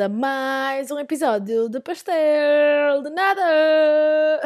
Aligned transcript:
a 0.00 0.08
mais 0.08 0.92
um 0.92 0.98
episódio 0.98 1.68
de 1.68 1.80
Pastel 1.80 3.02
de 3.02 3.10
Nada! 3.10 4.40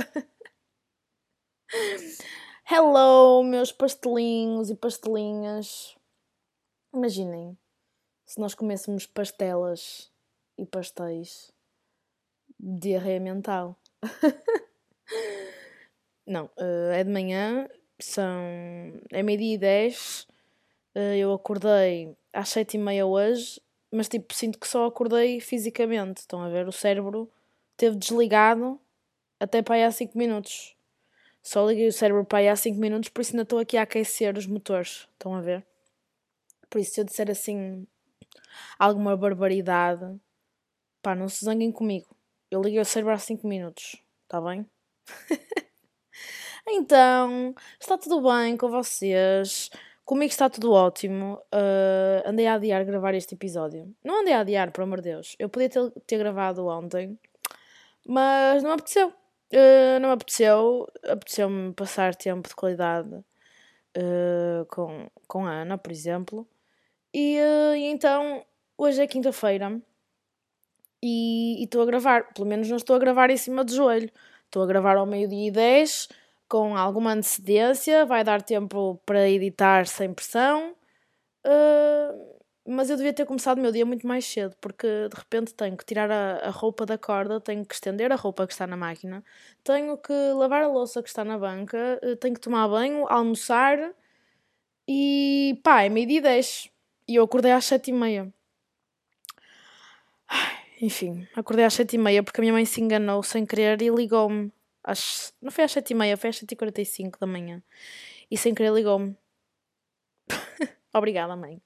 hello, 2.71 3.43
meus 3.43 3.71
pastelinhos 3.71 4.71
e 4.71 4.75
pastelinhas. 4.75 5.95
Imaginem 6.95 7.59
se 8.25 8.41
nós 8.41 8.55
comêssemos 8.55 9.07
pastelas 9.07 10.11
e 10.57 10.65
pastéis. 10.65 11.53
Diarreia 12.59 13.21
mental. 13.21 13.79
Não, 16.27 16.47
uh, 16.57 16.93
é 16.95 17.05
de 17.05 17.11
manhã, 17.11 17.69
são. 18.01 18.41
é 19.11 19.23
meio-dia 19.23 19.55
e 19.55 19.59
dez. 19.59 20.27
Uh, 20.97 21.15
eu 21.15 21.35
acordei 21.35 22.17
às 22.33 22.49
sete 22.49 22.77
e 22.77 22.81
meia 22.81 23.05
hoje, 23.05 23.61
mas 23.93 24.09
tipo, 24.09 24.35
sinto 24.35 24.59
que 24.59 24.67
só 24.67 24.87
acordei 24.87 25.39
fisicamente. 25.41 26.19
Estão 26.19 26.43
a 26.43 26.49
ver? 26.49 26.67
O 26.67 26.73
cérebro 26.73 27.31
teve 27.77 27.97
desligado 27.97 28.81
até 29.39 29.61
para 29.63 29.75
aí 29.75 29.85
há 29.85 29.91
5 29.91 30.17
minutos. 30.17 30.77
Só 31.43 31.67
liguei 31.67 31.89
o 31.89 31.93
cérebro 31.93 32.25
para 32.25 32.39
aí 32.39 32.49
há 32.49 32.57
5 32.57 32.79
minutos, 32.79 33.09
por 33.09 33.21
isso 33.21 33.33
ainda 33.33 33.43
estou 33.43 33.59
aqui 33.59 33.77
a 33.77 33.83
aquecer 33.83 34.39
os 34.39 34.47
motores. 34.47 35.09
Estão 35.13 35.35
a 35.35 35.41
ver? 35.41 35.67
Por 36.71 36.81
isso, 36.81 36.95
se 36.95 37.01
eu 37.01 37.05
disser 37.05 37.31
assim 37.31 37.87
alguma 38.79 39.17
barbaridade, 39.17 40.19
pá, 41.03 41.15
não 41.15 41.29
se 41.29 41.45
zanguem 41.45 41.73
comigo. 41.73 42.17
Eu 42.51 42.63
liguei 42.63 42.81
o 42.81 42.85
cérebro 42.85 43.13
há 43.13 43.19
5 43.19 43.47
minutos. 43.47 43.97
Está 44.25 44.41
bem? 44.41 44.65
então, 46.67 47.55
está 47.81 47.99
tudo 47.99 48.23
bem 48.23 48.57
com 48.57 48.71
vocês? 48.71 49.71
Comigo 50.05 50.31
está 50.31 50.51
tudo 50.51 50.73
ótimo. 50.73 51.35
Uh, 51.55 52.29
andei 52.29 52.47
a 52.47 52.55
adiar 52.55 52.85
gravar 52.85 53.15
este 53.15 53.35
episódio. 53.35 53.95
Não 54.05 54.21
andei 54.21 54.35
a 54.35 54.41
adiar, 54.41 54.73
por 54.73 54.83
amor 54.83 55.01
de 55.01 55.11
Deus. 55.11 55.37
Eu 55.39 55.49
podia 55.49 55.69
ter, 55.69 55.91
ter 56.07 56.19
gravado 56.19 56.67
ontem, 56.67 57.19
mas 58.07 58.63
não 58.63 58.73
apeteceu. 58.73 59.09
Uh, 59.09 60.01
não 60.01 60.11
apeteceu. 60.11 60.89
Apeteceu-me 61.05 61.73
passar 61.75 62.17
tempo 62.17 62.49
de 62.49 62.55
qualidade 62.55 63.15
uh, 63.15 64.67
com, 64.69 65.09
com 65.29 65.47
a 65.47 65.53
Ana, 65.53 65.79
por 65.79 65.93
exemplo. 65.93 66.47
E, 67.15 67.37
e 67.77 67.85
então, 67.85 68.45
hoje 68.77 69.03
é 69.03 69.07
quinta-feira 69.07 69.81
e 71.01 71.63
estou 71.63 71.83
a 71.83 71.87
gravar. 71.87 72.33
Pelo 72.35 72.49
menos 72.49 72.69
não 72.69 72.77
estou 72.77 72.97
a 72.97 72.99
gravar 72.99 73.31
em 73.31 73.37
cima 73.37 73.63
do 73.63 73.73
joelho. 73.73 74.11
Estou 74.47 74.63
a 74.63 74.67
gravar 74.67 74.97
ao 74.97 75.07
meio-dia 75.07 75.49
e 75.49 75.51
10 75.51 76.09
com 76.53 76.77
alguma 76.77 77.15
antecedência, 77.15 78.05
vai 78.05 78.23
dar 78.23 78.43
tempo 78.43 79.01
para 79.07 79.27
editar 79.27 79.87
sem 79.87 80.13
pressão. 80.13 80.75
Uh, 81.47 82.43
mas 82.69 82.91
eu 82.91 82.97
devia 82.99 83.15
ter 83.15 83.25
começado 83.25 83.57
o 83.57 83.63
meu 83.63 83.73
dia 83.73 83.87
muito 83.87 84.07
mais 84.07 84.27
cedo, 84.27 84.55
porque 84.61 84.87
de 85.09 85.17
repente 85.17 85.55
tenho 85.55 85.75
que 85.79 85.85
tirar 85.87 86.11
a, 86.11 86.49
a, 86.49 86.51
roupa 86.51 86.85
da 86.85 86.99
corda, 86.99 87.41
tenho 87.41 87.65
que 87.65 87.75
estender 87.75 88.13
a 88.13 88.17
roupa 88.17 88.47
que 88.47 88.53
está 88.53 88.67
na 88.67 88.77
máquina, 88.77 89.25
tenho 89.65 89.97
que 89.97 90.13
lavar 90.13 90.63
a 90.63 90.69
louça 90.69 91.03
que 91.03 91.09
está 91.09 91.25
na 91.25 91.39
banca, 91.39 91.99
uh, 92.05 92.17
tenho 92.17 92.35
que 92.35 92.41
tomar 92.41 92.69
banho, 92.69 93.07
almoçar 93.09 93.79
e 94.87 95.59
pá, 95.65 95.85
é 95.85 95.89
meio-dia 95.89 96.19
e 96.19 96.21
10 96.21 96.71
e 97.09 97.15
eu 97.15 97.25
acordei 97.25 97.53
às 97.53 97.65
sete 97.65 97.91
e 97.91 97.95
meia. 97.95 98.31
Enfim, 100.83 101.27
acordei 101.35 101.65
às 101.65 101.73
sete 101.73 101.95
e 101.97 101.99
meia 101.99 102.23
porque 102.23 102.41
a 102.41 102.43
minha 102.43 102.53
mãe 102.53 102.67
se 102.67 102.81
enganou 102.83 103.23
sem 103.23 103.47
querer 103.47 103.81
e 103.81 103.89
ligou-me 103.89 104.53
às, 104.85 105.33
não 105.41 105.51
foi 105.51 105.65
às 105.65 105.73
7h30, 105.73 106.17
foi 106.17 106.31
às 106.31 106.41
7h45 106.41 107.19
da 107.19 107.27
manhã. 107.27 107.63
E 108.31 108.37
sem 108.37 108.55
querer 108.55 108.73
ligou-me. 108.73 109.17
Obrigada, 110.95 111.37
mãe. 111.37 111.61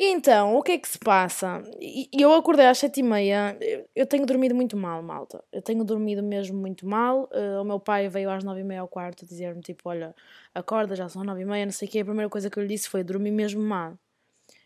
E 0.00 0.06
então, 0.06 0.56
o 0.56 0.62
que 0.62 0.72
é 0.72 0.78
que 0.78 0.88
se 0.88 0.98
passa? 0.98 1.62
E 1.78 2.08
eu 2.14 2.32
acordei 2.32 2.66
às 2.66 2.78
7h30. 2.78 3.86
Eu 3.94 4.06
tenho 4.06 4.24
dormido 4.24 4.54
muito 4.54 4.74
mal, 4.74 5.02
malta. 5.02 5.44
Eu 5.52 5.60
tenho 5.60 5.84
dormido 5.84 6.22
mesmo 6.22 6.58
muito 6.58 6.86
mal. 6.86 7.28
Uh, 7.32 7.60
o 7.60 7.64
meu 7.64 7.78
pai 7.78 8.08
veio 8.08 8.30
às 8.30 8.42
9h30 8.42 8.78
ao 8.78 8.88
quarto 8.88 9.26
dizer-me: 9.26 9.60
tipo, 9.60 9.90
olha, 9.90 10.14
acorda, 10.54 10.96
já 10.96 11.06
são 11.06 11.22
9h30, 11.22 11.64
não 11.66 11.72
sei 11.72 11.86
o 11.86 11.90
quê. 11.90 12.00
A 12.00 12.04
primeira 12.06 12.30
coisa 12.30 12.48
que 12.48 12.58
eu 12.58 12.62
lhe 12.62 12.68
disse 12.70 12.88
foi: 12.88 13.04
dormi 13.04 13.30
mesmo 13.30 13.62
mal. 13.62 13.98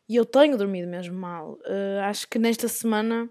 E 0.09 0.15
eu 0.15 0.25
tenho 0.25 0.56
dormido 0.56 0.87
mesmo 0.87 1.19
mal. 1.19 1.59
Uh, 1.65 2.00
acho 2.04 2.28
que 2.28 2.38
nesta 2.38 2.69
semana 2.69 3.28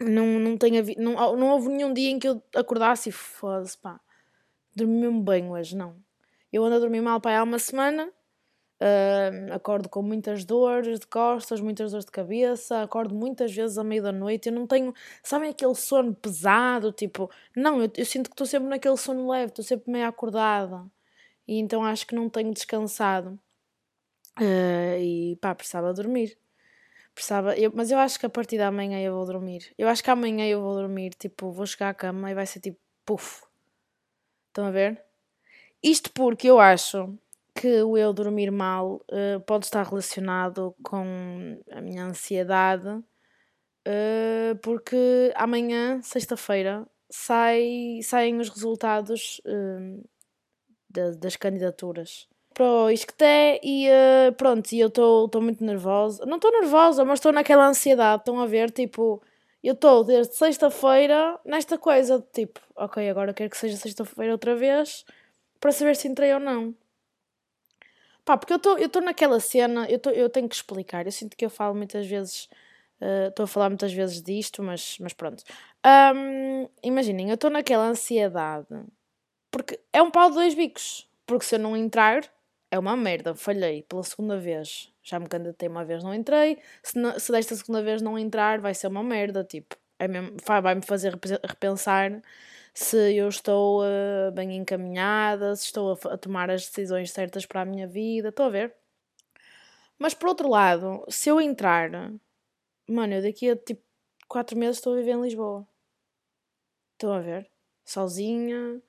não, 0.00 0.38
não, 0.38 0.56
tenho 0.56 0.84
não, 0.98 1.36
não 1.36 1.48
houve 1.50 1.68
nenhum 1.68 1.92
dia 1.92 2.10
em 2.10 2.18
que 2.18 2.28
eu 2.28 2.42
acordasse 2.54 3.08
e 3.08 3.12
foda-se, 3.12 3.78
pá, 3.78 4.00
dormi 4.74 4.98
mesmo 4.98 5.22
bem 5.22 5.50
hoje, 5.50 5.76
não. 5.76 5.96
Eu 6.52 6.64
ando 6.64 6.76
a 6.76 6.78
dormir 6.78 7.00
mal, 7.00 7.20
pá, 7.20 7.36
há 7.38 7.42
uma 7.42 7.58
semana, 7.58 8.08
uh, 8.80 9.52
acordo 9.52 9.88
com 9.88 10.02
muitas 10.02 10.44
dores 10.44 11.00
de 11.00 11.06
costas, 11.06 11.60
muitas 11.60 11.92
dores 11.92 12.04
de 12.04 12.12
cabeça, 12.12 12.82
acordo 12.82 13.14
muitas 13.14 13.54
vezes 13.54 13.78
à 13.78 13.84
meia 13.84 14.02
da 14.02 14.12
noite, 14.12 14.48
eu 14.48 14.52
não 14.54 14.66
tenho, 14.66 14.92
sabem 15.22 15.50
aquele 15.50 15.74
sono 15.74 16.14
pesado, 16.14 16.92
tipo, 16.92 17.30
não, 17.56 17.82
eu, 17.82 17.90
eu 17.96 18.04
sinto 18.04 18.28
que 18.30 18.34
estou 18.34 18.46
sempre 18.46 18.68
naquele 18.68 18.96
sono 18.96 19.28
leve, 19.30 19.50
estou 19.52 19.64
sempre 19.64 19.90
meio 19.90 20.06
acordada, 20.06 20.84
e 21.48 21.58
então 21.58 21.84
acho 21.84 22.06
que 22.06 22.14
não 22.14 22.28
tenho 22.28 22.52
descansado, 22.52 23.38
uh, 24.38 24.98
e 25.00 25.36
pá, 25.40 25.54
precisava 25.54 25.92
dormir. 25.92 26.38
Precisava, 27.16 27.56
eu, 27.56 27.72
mas 27.74 27.90
eu 27.90 27.98
acho 27.98 28.20
que 28.20 28.26
a 28.26 28.28
partir 28.28 28.58
da 28.58 28.70
manhã 28.70 29.00
eu 29.00 29.14
vou 29.14 29.24
dormir. 29.24 29.72
Eu 29.78 29.88
acho 29.88 30.04
que 30.04 30.10
amanhã 30.10 30.46
eu 30.46 30.60
vou 30.60 30.74
dormir, 30.74 31.14
tipo, 31.14 31.50
vou 31.50 31.64
chegar 31.64 31.88
à 31.88 31.94
cama 31.94 32.30
e 32.30 32.34
vai 32.34 32.44
ser 32.44 32.60
tipo, 32.60 32.78
puf. 33.06 33.42
Estão 34.48 34.66
a 34.66 34.70
ver? 34.70 35.02
Isto 35.82 36.12
porque 36.12 36.46
eu 36.46 36.60
acho 36.60 37.18
que 37.54 37.80
o 37.82 37.96
eu 37.96 38.12
dormir 38.12 38.50
mal 38.50 38.96
uh, 39.10 39.40
pode 39.46 39.64
estar 39.64 39.82
relacionado 39.82 40.76
com 40.82 41.58
a 41.70 41.80
minha 41.80 42.04
ansiedade, 42.04 42.86
uh, 42.86 44.54
porque 44.62 45.32
amanhã, 45.36 46.02
sexta-feira, 46.02 46.86
sai, 47.08 48.00
saem 48.02 48.38
os 48.38 48.50
resultados 48.50 49.40
uh, 49.46 50.06
das 51.18 51.34
candidaturas 51.36 52.28
para 52.56 52.64
o 52.64 52.90
Isqueté 52.90 53.60
e 53.62 53.86
uh, 53.90 54.32
pronto, 54.32 54.72
e 54.72 54.80
eu 54.80 54.88
estou 54.88 55.28
muito 55.42 55.62
nervosa. 55.62 56.24
Não 56.24 56.36
estou 56.36 56.50
nervosa, 56.50 57.04
mas 57.04 57.18
estou 57.18 57.30
naquela 57.30 57.66
ansiedade. 57.68 58.22
Estão 58.22 58.40
a 58.40 58.46
ver, 58.46 58.70
tipo, 58.70 59.22
eu 59.62 59.74
estou 59.74 60.02
desde 60.02 60.34
sexta-feira 60.36 61.38
nesta 61.44 61.76
coisa 61.76 62.18
de 62.18 62.24
tipo, 62.32 62.58
ok, 62.74 63.10
agora 63.10 63.34
quero 63.34 63.50
que 63.50 63.58
seja 63.58 63.76
sexta-feira 63.76 64.32
outra 64.32 64.56
vez 64.56 65.04
para 65.60 65.70
saber 65.70 65.96
se 65.96 66.08
entrei 66.08 66.32
ou 66.32 66.40
não. 66.40 66.74
Pá, 68.24 68.38
porque 68.38 68.54
eu 68.54 68.86
estou 68.86 69.02
naquela 69.02 69.38
cena, 69.38 69.86
eu, 69.90 69.98
tô, 69.98 70.10
eu 70.10 70.30
tenho 70.30 70.48
que 70.48 70.54
explicar. 70.54 71.04
Eu 71.04 71.12
sinto 71.12 71.36
que 71.36 71.44
eu 71.44 71.50
falo 71.50 71.74
muitas 71.74 72.06
vezes, 72.06 72.48
eh, 73.00 73.28
estou 73.28 73.44
uh, 73.44 73.46
a 73.46 73.48
falar 73.48 73.68
muitas 73.68 73.92
vezes 73.92 74.22
disto, 74.22 74.62
mas, 74.62 74.98
mas 74.98 75.12
pronto. 75.12 75.44
Um, 75.84 76.68
imaginem, 76.82 77.28
eu 77.28 77.34
estou 77.34 77.50
naquela 77.50 77.84
ansiedade 77.86 78.66
porque 79.50 79.78
é 79.92 80.02
um 80.02 80.10
pau 80.10 80.30
de 80.30 80.36
dois 80.36 80.54
bicos. 80.54 81.06
Porque 81.26 81.44
se 81.44 81.56
eu 81.56 81.58
não 81.58 81.76
entrar, 81.76 82.22
é 82.76 82.78
uma 82.78 82.96
merda, 82.96 83.34
falhei 83.34 83.82
pela 83.82 84.02
segunda 84.02 84.38
vez. 84.38 84.92
Já 85.02 85.18
me 85.18 85.28
candidatei 85.28 85.68
uma 85.68 85.84
vez, 85.84 86.02
não 86.04 86.14
entrei. 86.14 86.58
Se, 86.82 86.98
não, 86.98 87.18
se 87.18 87.32
desta 87.32 87.54
segunda 87.56 87.82
vez 87.82 88.02
não 88.02 88.18
entrar, 88.18 88.60
vai 88.60 88.74
ser 88.74 88.88
uma 88.88 89.02
merda. 89.02 89.44
Tipo, 89.44 89.76
é 89.98 90.08
mesmo, 90.08 90.36
vai-me 90.62 90.82
fazer 90.82 91.18
repensar 91.44 92.22
se 92.74 93.16
eu 93.16 93.28
estou 93.28 93.82
uh, 93.82 94.30
bem 94.32 94.56
encaminhada, 94.56 95.56
se 95.56 95.64
estou 95.64 95.92
a, 95.92 96.14
a, 96.14 96.18
tomar 96.18 96.50
as 96.50 96.66
decisões 96.66 97.10
certas 97.10 97.46
para 97.46 97.62
a 97.62 97.64
minha 97.64 97.86
vida. 97.86 98.28
Estou 98.28 98.46
a 98.46 98.50
ver? 98.50 98.74
Mas 99.98 100.14
por 100.14 100.28
outro 100.28 100.48
lado, 100.48 101.04
se 101.08 101.30
eu 101.30 101.40
entrar, 101.40 101.90
mano, 102.88 103.14
eu 103.14 103.22
daqui 103.22 103.50
a 103.50 103.56
tipo 103.56 103.82
4 104.28 104.58
meses 104.58 104.76
estou 104.76 104.92
a 104.92 104.96
viver 104.96 105.12
em 105.12 105.22
Lisboa. 105.22 105.66
Estou 106.94 107.12
a 107.12 107.20
ver? 107.20 107.50
Sozinha, 107.84 108.82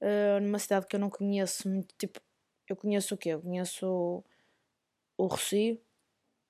uh, 0.00 0.40
numa 0.40 0.58
cidade 0.58 0.86
que 0.86 0.96
eu 0.96 1.00
não 1.00 1.10
conheço, 1.10 1.68
muito, 1.68 1.94
tipo, 1.98 2.20
eu 2.68 2.76
conheço 2.76 3.14
o 3.14 3.18
quê? 3.18 3.30
Eu 3.30 3.40
conheço 3.40 4.24
o 5.16 5.26
Rocio 5.26 5.80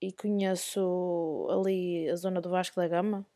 e 0.00 0.12
conheço 0.12 1.48
ali 1.50 2.08
a 2.10 2.16
zona 2.16 2.40
do 2.40 2.50
Vasco 2.50 2.76
da 2.76 2.88
Gama. 2.88 3.26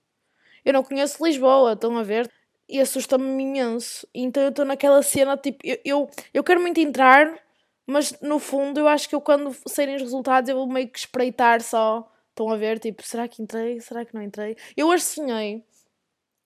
Eu 0.64 0.72
não 0.72 0.82
conheço 0.82 1.24
Lisboa, 1.24 1.74
estão 1.74 1.96
a 1.96 2.02
ver? 2.02 2.30
E 2.68 2.80
assusta-me 2.80 3.42
imenso. 3.42 4.06
Então 4.12 4.42
eu 4.42 4.50
estou 4.50 4.64
naquela 4.64 5.02
cena, 5.02 5.36
tipo, 5.36 5.58
eu, 5.64 5.78
eu, 5.84 6.10
eu 6.34 6.44
quero 6.44 6.60
muito 6.60 6.80
entrar, 6.80 7.40
mas 7.86 8.20
no 8.20 8.38
fundo 8.38 8.80
eu 8.80 8.88
acho 8.88 9.08
que 9.08 9.14
eu 9.14 9.20
quando 9.20 9.54
saírem 9.68 9.96
os 9.96 10.02
resultados 10.02 10.50
eu 10.50 10.56
vou 10.56 10.66
meio 10.66 10.88
que 10.88 10.98
espreitar 10.98 11.62
só. 11.62 12.10
Estão 12.30 12.50
a 12.50 12.56
ver? 12.56 12.78
Tipo, 12.78 13.02
será 13.02 13.28
que 13.28 13.42
entrei? 13.42 13.80
Será 13.80 14.04
que 14.04 14.14
não 14.14 14.20
entrei? 14.22 14.56
Eu 14.76 14.88
hoje 14.88 15.04
sonhei. 15.04 15.64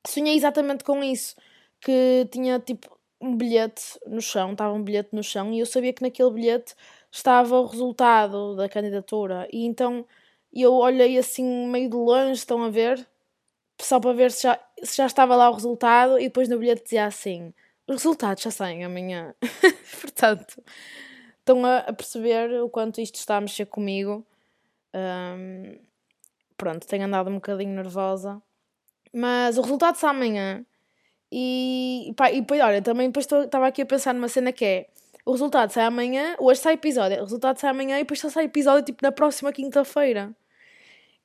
Sonhei 0.07 0.37
exatamente 0.37 0.85
com 0.85 1.03
isso. 1.03 1.35
Que 1.81 2.29
tinha 2.31 2.61
tipo 2.61 3.00
um 3.21 3.37
bilhete 3.37 3.99
no 4.07 4.21
chão, 4.21 4.53
estava 4.53 4.73
um 4.73 4.83
bilhete 4.83 5.11
no 5.13 5.23
chão 5.23 5.53
e 5.53 5.61
eu 5.61 5.67
sabia 5.67 5.93
que 5.93 6.03
naquele 6.03 6.31
bilhete 6.31 6.75
estava 7.13 7.61
o 7.61 7.67
resultado 7.67 8.57
da 8.57 8.69
candidatura. 8.69 9.49
E 9.53 9.67
então 9.67 10.07
eu 10.53 10.73
olhei 10.75 11.19
assim 11.19 11.69
meio 11.69 11.91
de 11.91 11.97
longe, 11.97 12.33
estão 12.33 12.63
a 12.63 12.71
ver? 12.71 13.07
Só 13.81 14.01
para 14.01 14.13
ver 14.13 14.31
se 14.31 14.43
já, 14.45 14.59
se 14.83 14.97
já 14.97 15.07
estava 15.07 15.37
lá 15.37 15.51
o 15.51 15.55
resultado 15.55 16.19
e 16.19 16.25
depois 16.25 16.49
no 16.49 16.59
bilhete 16.59 16.85
dizia 16.85 17.07
assim: 17.07 17.53
os 17.87 17.97
resultados 17.97 18.43
já 18.43 18.51
saem 18.51 18.85
amanhã. 18.85 19.35
Portanto, 20.01 20.63
estão 21.39 21.65
a, 21.65 21.79
a, 21.79 21.93
perceber 21.93 22.63
o 22.63 22.69
quanto 22.69 23.01
isto 23.01 23.17
está 23.17 23.37
a 23.37 23.41
mexer 23.41 23.67
comigo. 23.67 24.25
Um, 24.95 25.79
pronto, 26.57 26.87
tenho 26.87 27.05
andado 27.05 27.31
um 27.31 27.35
bocadinho 27.35 27.75
nervosa. 27.75 28.41
Mas 29.13 29.59
o 29.59 29.63
resultado 29.63 29.97
sai 29.97 30.11
amanhã. 30.11 30.65
E, 31.33 32.13
pá, 32.17 32.31
e 32.31 32.41
depois, 32.41 32.61
olha, 32.61 32.83
também 32.83 33.09
depois 33.09 33.27
estava 33.27 33.67
aqui 33.67 33.83
a 33.83 33.87
pensar 33.87 34.13
numa 34.13 34.29
cena 34.29 34.53
que 34.53 34.65
é 34.65 34.87
o 35.25 35.33
resultado 35.33 35.71
sai 35.71 35.85
amanhã, 35.85 36.35
hoje 36.39 36.61
sai 36.61 36.75
episódio, 36.75 37.19
o 37.19 37.23
resultado 37.23 37.59
sai 37.59 37.71
amanhã 37.71 37.97
e 37.99 38.03
depois 38.03 38.19
só 38.19 38.29
sai 38.29 38.45
episódio 38.45 38.85
tipo 38.85 38.99
na 39.03 39.13
próxima 39.13 39.53
quinta-feira. 39.53 40.35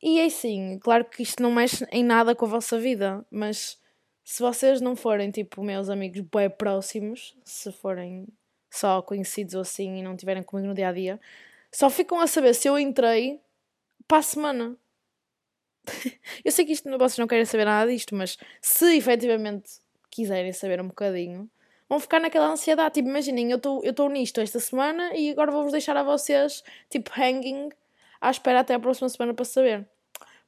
E 0.01 0.19
é 0.19 0.25
assim, 0.25 0.77
claro 0.79 1.05
que 1.05 1.23
isto 1.23 1.41
não 1.41 1.51
mexe 1.51 1.85
em 1.91 2.03
nada 2.03 2.35
com 2.35 2.45
a 2.45 2.49
vossa 2.49 2.77
vida, 2.77 3.25
mas 3.31 3.81
se 4.23 4.41
vocês 4.41 4.81
não 4.81 4.95
forem 4.95 5.31
tipo 5.31 5.63
meus 5.63 5.89
amigos 5.89 6.21
bem 6.21 6.49
próximos, 6.49 7.35
se 7.43 7.71
forem 7.71 8.27
só 8.69 9.01
conhecidos 9.01 9.55
ou 9.55 9.61
assim 9.61 9.97
e 9.97 10.03
não 10.03 10.15
tiverem 10.15 10.43
comigo 10.43 10.67
no 10.67 10.75
dia 10.75 10.89
a 10.89 10.91
dia, 10.91 11.19
só 11.71 11.89
ficam 11.89 12.19
a 12.19 12.27
saber 12.27 12.53
se 12.53 12.67
eu 12.67 12.77
entrei 12.77 13.41
para 14.07 14.19
a 14.19 14.21
semana. 14.21 14.77
eu 16.43 16.51
sei 16.51 16.65
que 16.65 16.73
isto 16.73 16.89
vocês 16.97 17.17
não 17.17 17.27
querem 17.27 17.45
saber 17.45 17.65
nada 17.65 17.89
disto, 17.89 18.15
mas 18.15 18.37
se 18.61 18.95
efetivamente 18.97 19.84
quiserem 20.15 20.53
saber 20.53 20.81
um 20.81 20.87
bocadinho, 20.87 21.49
vão 21.89 21.99
ficar 21.99 22.19
naquela 22.19 22.47
ansiedade. 22.47 22.95
Tipo, 22.95 23.09
imaginem, 23.09 23.51
eu 23.51 23.59
estou 23.83 24.09
nisto 24.09 24.39
esta 24.39 24.59
semana 24.59 25.13
e 25.15 25.29
agora 25.29 25.51
vou-vos 25.51 25.71
deixar 25.71 25.97
a 25.97 26.03
vocês, 26.03 26.63
tipo, 26.89 27.11
hanging, 27.19 27.69
à 28.21 28.31
espera 28.31 28.61
até 28.61 28.73
a 28.73 28.79
próxima 28.79 29.09
semana 29.09 29.33
para 29.33 29.45
saber. 29.45 29.87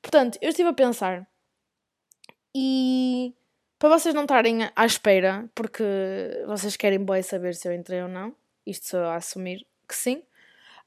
Portanto, 0.02 0.38
eu 0.42 0.50
estive 0.50 0.70
a 0.70 0.74
pensar 0.74 1.28
e 2.56 3.34
para 3.78 3.90
vocês 3.90 4.16
não 4.16 4.24
estarem 4.24 4.70
à 4.76 4.86
espera, 4.86 5.50
porque 5.54 5.84
vocês 6.48 6.76
querem 6.78 7.04
bem 7.04 7.22
saber 7.22 7.54
se 7.56 7.68
eu 7.68 7.74
entrei 7.74 8.02
ou 8.02 8.08
não, 8.08 8.34
isto 8.66 8.96
eu 8.96 9.06
a 9.06 9.16
assumir 9.16 9.66
que 9.88 9.96
sim. 9.96 10.24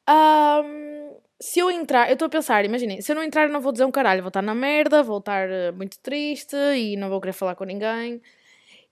Um, 0.09 1.17
se 1.39 1.61
eu 1.61 1.71
entrar, 1.71 2.09
eu 2.09 2.15
estou 2.15 2.27
a 2.27 2.29
pensar, 2.29 2.65
imaginem, 2.65 3.01
se 3.01 3.13
eu 3.13 3.17
não 3.17 3.23
entrar, 3.23 3.45
eu 3.45 3.53
não 3.53 3.61
vou 3.61 3.73
dizer 3.73 3.85
um 3.85 3.91
caralho, 3.91 4.23
vou 4.23 4.29
estar 4.29 4.43
na 4.43 4.55
merda, 4.55 5.03
vou 5.03 5.19
estar 5.19 5.49
eh, 5.49 5.71
muito 5.73 5.99
triste 6.01 6.57
e 6.57 6.97
não 6.97 7.09
vou 7.09 7.21
querer 7.21 7.33
falar 7.33 7.55
com 7.55 7.65
ninguém 7.65 8.21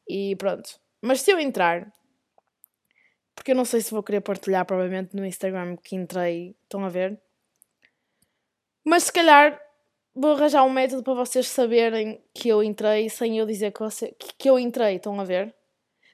e 0.08 0.34
pronto. 0.37 0.81
Mas 1.02 1.20
se 1.20 1.31
eu 1.31 1.38
entrar, 1.38 1.93
porque 3.34 3.52
eu 3.52 3.56
não 3.56 3.64
sei 3.64 3.81
se 3.81 3.90
vou 3.90 4.02
querer 4.02 4.20
partilhar 4.20 4.64
provavelmente 4.64 5.14
no 5.14 5.25
Instagram 5.25 5.76
que 5.76 5.94
entrei, 5.94 6.56
estão 6.64 6.84
a 6.84 6.88
ver? 6.88 7.20
Mas 8.84 9.05
se 9.05 9.12
calhar 9.12 9.60
vou 10.14 10.32
arranjar 10.32 10.64
um 10.64 10.70
método 10.70 11.02
para 11.02 11.14
vocês 11.14 11.46
saberem 11.46 12.20
que 12.34 12.49
eu 12.49 12.62
entrei 12.62 13.08
sem 13.08 13.38
eu 13.38 13.46
dizer 13.46 13.72
que, 13.72 13.81
você, 13.81 14.14
que 14.37 14.50
eu 14.50 14.58
entrei, 14.58 14.96
estão 14.96 15.19
a 15.20 15.25
ver? 15.25 15.55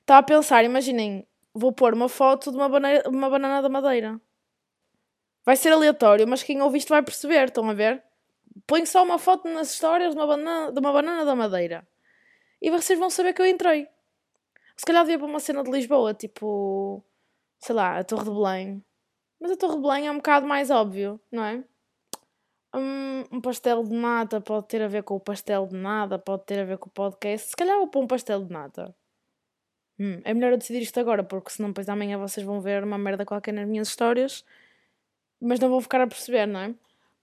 Estava 0.00 0.20
a 0.20 0.22
pensar, 0.22 0.64
imaginem, 0.64 1.26
vou 1.54 1.72
pôr 1.72 1.94
uma 1.94 2.08
foto 2.08 2.50
de 2.50 2.56
uma, 2.56 2.68
banana, 2.68 3.02
uma 3.08 3.30
banana 3.30 3.62
da 3.62 3.68
madeira. 3.70 4.20
Vai 5.44 5.56
ser 5.56 5.72
aleatório, 5.72 6.28
mas 6.28 6.42
quem 6.42 6.60
ouvir 6.60 6.78
isto 6.78 6.90
vai 6.90 7.02
perceber, 7.02 7.46
estão 7.46 7.68
a 7.70 7.74
ver? 7.74 8.02
Põe 8.66 8.84
só 8.84 9.02
uma 9.02 9.18
foto 9.18 9.48
nas 9.48 9.72
histórias 9.72 10.10
de 10.10 10.16
uma 10.16 10.26
banana, 10.26 10.72
de 10.72 10.78
uma 10.78 10.92
banana 10.92 11.24
da 11.24 11.34
madeira. 11.34 11.86
E 12.64 12.70
vocês 12.70 12.98
vão 12.98 13.10
saber 13.10 13.34
que 13.34 13.42
eu 13.42 13.46
entrei. 13.46 13.86
Se 14.74 14.86
calhar 14.86 15.04
devia 15.04 15.18
para 15.18 15.26
uma 15.26 15.38
cena 15.38 15.62
de 15.62 15.70
Lisboa, 15.70 16.14
tipo, 16.14 17.04
sei 17.58 17.74
lá, 17.74 17.98
a 17.98 18.04
Torre 18.04 18.24
de 18.24 18.30
Belém. 18.30 18.82
Mas 19.38 19.50
a 19.50 19.56
Torre 19.58 19.76
de 19.76 19.82
Belém 19.82 20.06
é 20.06 20.10
um 20.10 20.16
bocado 20.16 20.46
mais 20.46 20.70
óbvio, 20.70 21.20
não 21.30 21.44
é? 21.44 21.62
Um, 22.74 23.38
pastel 23.42 23.84
de 23.84 23.92
nata 23.92 24.40
pode 24.40 24.66
ter 24.66 24.80
a 24.80 24.88
ver 24.88 25.02
com 25.02 25.14
o 25.14 25.20
pastel 25.20 25.66
de 25.66 25.76
nada, 25.76 26.18
pode 26.18 26.46
ter 26.46 26.58
a 26.58 26.64
ver 26.64 26.78
com 26.78 26.88
o 26.88 26.92
podcast. 26.92 27.50
Se 27.50 27.56
calhar 27.56 27.76
vou 27.76 27.86
pôr 27.86 28.02
um 28.02 28.06
pastel 28.06 28.42
de 28.42 28.50
nata. 28.50 28.96
Hum, 29.98 30.22
é 30.24 30.32
melhor 30.32 30.52
eu 30.52 30.56
decidir 30.56 30.80
isto 30.80 30.98
agora, 30.98 31.22
porque 31.22 31.50
senão 31.50 31.68
depois 31.68 31.86
amanhã 31.86 32.16
vocês 32.16 32.46
vão 32.46 32.62
ver 32.62 32.82
uma 32.82 32.96
merda 32.96 33.26
qualquer 33.26 33.52
nas 33.52 33.68
minhas 33.68 33.88
histórias, 33.88 34.42
mas 35.38 35.60
não 35.60 35.68
vão 35.68 35.82
ficar 35.82 36.00
a 36.00 36.06
perceber, 36.06 36.46
não 36.46 36.60
é? 36.60 36.74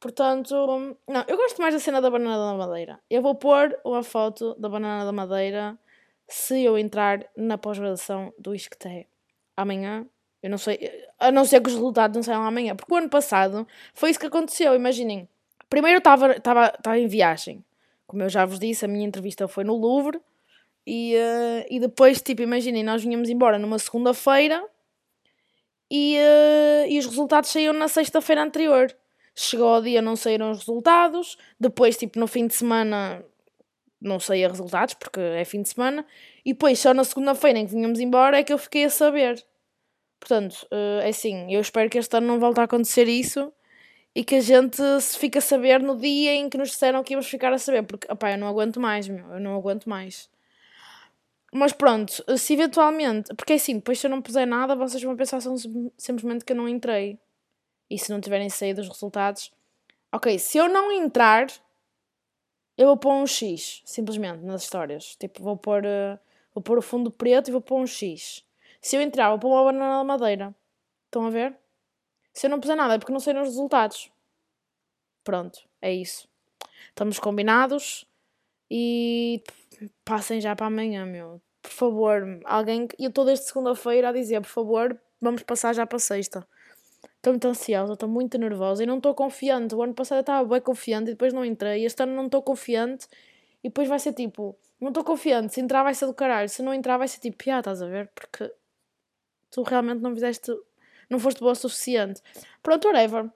Portanto, 0.02 0.98
não, 1.08 1.24
eu 1.28 1.38
gosto 1.38 1.62
mais 1.62 1.76
da 1.76 1.80
cena 1.80 2.02
da 2.02 2.10
banana 2.10 2.36
da 2.36 2.54
madeira. 2.56 3.00
Eu 3.08 3.22
vou 3.22 3.36
pôr 3.36 3.80
uma 3.86 4.02
foto 4.02 4.56
da 4.56 4.68
banana 4.68 5.06
da 5.06 5.12
madeira 5.12 5.78
se 6.28 6.64
eu 6.64 6.76
entrar 6.76 7.24
na 7.38 7.56
pós-graduação 7.56 8.34
do 8.40 8.56
ISCTE 8.56 9.08
amanhã. 9.56 10.08
Eu 10.42 10.50
não 10.50 10.58
sei, 10.58 11.06
a 11.20 11.32
não 11.32 11.46
ser 11.46 11.62
que 11.62 11.68
os 11.68 11.76
resultados 11.76 12.16
não 12.16 12.24
saiam 12.24 12.42
amanhã, 12.42 12.76
porque 12.76 12.92
o 12.92 12.98
ano 12.98 13.10
passado 13.10 13.68
foi 13.94 14.10
isso 14.10 14.20
que 14.20 14.26
aconteceu. 14.26 14.74
Imaginem, 14.74 15.30
primeiro 15.70 16.00
estava, 16.00 16.32
estava 16.32 16.98
em 16.98 17.06
viagem, 17.06 17.64
como 18.08 18.24
eu 18.24 18.30
já 18.30 18.44
vos 18.44 18.58
disse, 18.58 18.84
a 18.84 18.88
minha 18.88 19.06
entrevista 19.06 19.48
foi 19.48 19.64
no 19.64 19.78
Louvre, 19.78 20.20
e, 20.88 21.16
uh, 21.16 21.66
e 21.70 21.80
depois, 21.80 22.24
tipo, 22.24 22.42
imaginem, 22.42 22.84
nós 22.84 23.04
vinhamos 23.04 23.30
embora 23.30 23.60
numa 23.60 23.78
segunda-feira 23.78 24.68
e, 25.92 26.18
uh, 26.18 26.90
e 26.90 26.98
os 26.98 27.06
resultados 27.06 27.52
saíram 27.52 27.74
na 27.74 27.88
sexta-feira 27.88 28.42
anterior. 28.42 28.92
Chegou 29.44 29.68
ao 29.68 29.82
dia, 29.82 30.02
não 30.02 30.16
saíram 30.16 30.52
os 30.52 30.60
resultados. 30.60 31.38
Depois, 31.60 31.98
tipo, 31.98 32.20
no 32.20 32.28
fim 32.28 32.46
de 32.46 32.54
semana, 32.54 33.24
não 34.02 34.20
saía 34.20 34.48
resultados 34.48 34.96
porque 34.96 35.20
é 35.20 35.46
fim 35.46 35.62
de 35.62 35.70
semana, 35.70 36.06
e 36.46 36.54
depois 36.54 36.80
só 36.80 36.94
na 36.94 37.04
segunda-feira 37.04 37.60
em 37.60 37.66
que 37.66 37.74
vinhamos 37.74 38.00
embora 38.00 38.40
é 38.40 38.44
que 38.44 38.54
eu 38.54 38.58
fiquei 38.58 38.86
a 38.86 38.90
saber. 38.90 39.44
Portanto, 40.20 40.68
eh, 40.72 41.02
é 41.06 41.10
assim, 41.10 41.54
eu 41.54 41.62
espero 41.62 41.90
que 41.90 41.98
este 41.98 42.16
ano 42.18 42.28
não 42.28 42.40
volte 42.40 42.60
a 42.60 42.64
acontecer 42.64 43.08
isso 43.08 43.52
e 44.16 44.24
que 44.24 44.36
a 44.36 44.42
gente 44.42 44.78
se 45.02 45.18
fique 45.18 45.38
a 45.38 45.42
saber 45.42 45.82
no 45.82 45.98
dia 45.98 46.36
em 46.36 46.50
que 46.50 46.58
nos 46.58 46.70
disseram 46.70 47.04
que 47.04 47.14
íamos 47.14 47.28
ficar 47.28 47.54
a 47.54 47.58
saber, 47.58 47.84
porque 47.84 48.12
opá, 48.12 48.32
eu 48.32 48.38
não 48.38 48.48
aguento 48.48 48.80
mais, 48.80 49.08
meu, 49.08 49.26
eu 49.34 49.40
não 49.40 49.56
aguento 49.56 49.90
mais. 49.90 50.30
Mas 51.54 51.74
pronto, 51.74 52.24
se 52.38 52.54
eventualmente, 52.54 53.34
porque 53.36 53.54
é 53.54 53.56
assim, 53.58 53.76
depois 53.76 54.00
se 54.00 54.08
eu 54.08 54.12
não 54.12 54.22
puser 54.22 54.48
nada, 54.48 54.76
vocês 54.76 55.04
vão 55.04 55.16
pensar 55.16 55.40
simplesmente 55.98 56.46
que 56.46 56.54
eu 56.54 56.58
não 56.58 56.68
entrei. 56.68 57.20
E 57.92 58.00
se 58.00 58.10
não 58.10 58.22
tiverem 58.22 58.50
saído 58.50 58.80
os 58.80 58.88
resultados, 58.88 59.52
ok, 60.14 60.40
se 60.40 60.58
eu 60.58 60.70
não 60.70 60.90
entrar, 60.94 61.48
eu 62.78 62.88
vou 62.88 62.96
pôr 62.96 63.12
um 63.12 63.28
X, 63.28 63.82
simplesmente, 63.84 64.42
nas 64.46 64.64
histórias. 64.64 65.18
Tipo, 65.18 65.44
vou 65.44 65.58
pôr, 65.58 65.84
uh, 65.84 66.18
vou 66.56 66.64
pôr 66.64 66.78
o 66.78 66.82
fundo 66.82 67.12
preto 67.12 67.50
e 67.50 67.52
vou 67.52 67.60
pôr 67.60 67.82
um 67.82 67.86
X. 67.86 68.46
Se 68.82 68.96
eu 68.96 69.02
entrar, 69.02 69.30
vou 69.32 69.40
pôr 69.40 69.50
uma 69.50 69.66
banana 69.66 69.98
da 69.98 70.04
madeira. 70.06 70.56
Estão 71.04 71.26
a 71.26 71.30
ver? 71.30 71.54
Se 72.34 72.46
eu 72.46 72.50
não 72.50 72.62
puser 72.62 72.78
nada 72.78 72.94
é 72.94 72.98
porque 72.98 73.12
não 73.12 73.20
sei 73.20 73.38
os 73.38 73.50
resultados. 73.50 74.10
Pronto, 75.22 75.60
é 75.82 75.94
isso. 75.94 76.30
Estamos 76.88 77.20
combinados 77.20 78.06
e 78.70 79.44
passem 80.06 80.40
já 80.40 80.56
para 80.56 80.68
amanhã, 80.68 81.06
meu. 81.06 81.42
Por 81.62 81.72
favor, 81.72 82.40
alguém. 82.46 82.88
Eu 82.98 83.10
estou 83.10 83.26
desde 83.26 83.48
segunda-feira 83.48 84.08
a 84.08 84.14
dizer, 84.14 84.40
por 84.40 84.48
favor, 84.48 84.98
vamos 85.20 85.44
passar 85.44 85.74
já 85.74 85.86
para 85.86 86.00
sexta. 86.00 86.48
Estou 87.22 87.34
muito 87.34 87.48
ansiosa, 87.48 87.94
estou 87.94 88.10
muito 88.10 88.36
nervosa 88.40 88.82
e 88.82 88.88
não 88.88 88.98
estou 88.98 89.14
confiante. 89.14 89.76
O 89.76 89.84
ano 89.84 89.94
passado 89.94 90.18
eu 90.18 90.22
estava 90.22 90.44
bem 90.44 90.60
confiante 90.60 91.12
e 91.12 91.14
depois 91.14 91.32
não 91.32 91.46
entrei. 91.46 91.86
Este 91.86 92.02
ano 92.02 92.16
não 92.16 92.26
estou 92.26 92.42
confiante 92.42 93.06
e 93.64 93.70
depois 93.70 93.88
vai 93.88 94.00
ser 94.00 94.14
tipo, 94.14 94.58
não 94.80 94.88
estou 94.88 95.04
confiante. 95.04 95.54
Se 95.54 95.62
entrar 95.62 95.84
vai 95.84 95.94
ser 95.94 96.08
do 96.08 96.16
caralho, 96.16 96.50
se 96.50 96.64
não 96.64 96.74
entrar 96.74 96.98
vai 96.98 97.08
ser 97.08 97.20
tipo, 97.20 97.38
piá, 97.38 97.60
estás 97.60 97.80
a 97.80 97.86
ver? 97.88 98.10
Porque 98.16 98.52
tu 99.52 99.62
realmente 99.62 100.02
não 100.02 100.16
fizeste, 100.16 100.52
não 101.12 101.20
foste 101.20 101.42
boa 101.42 101.52
o 101.52 101.56
suficiente. 101.56 102.24
Pronto, 102.64 102.88
whatever. 102.88 103.30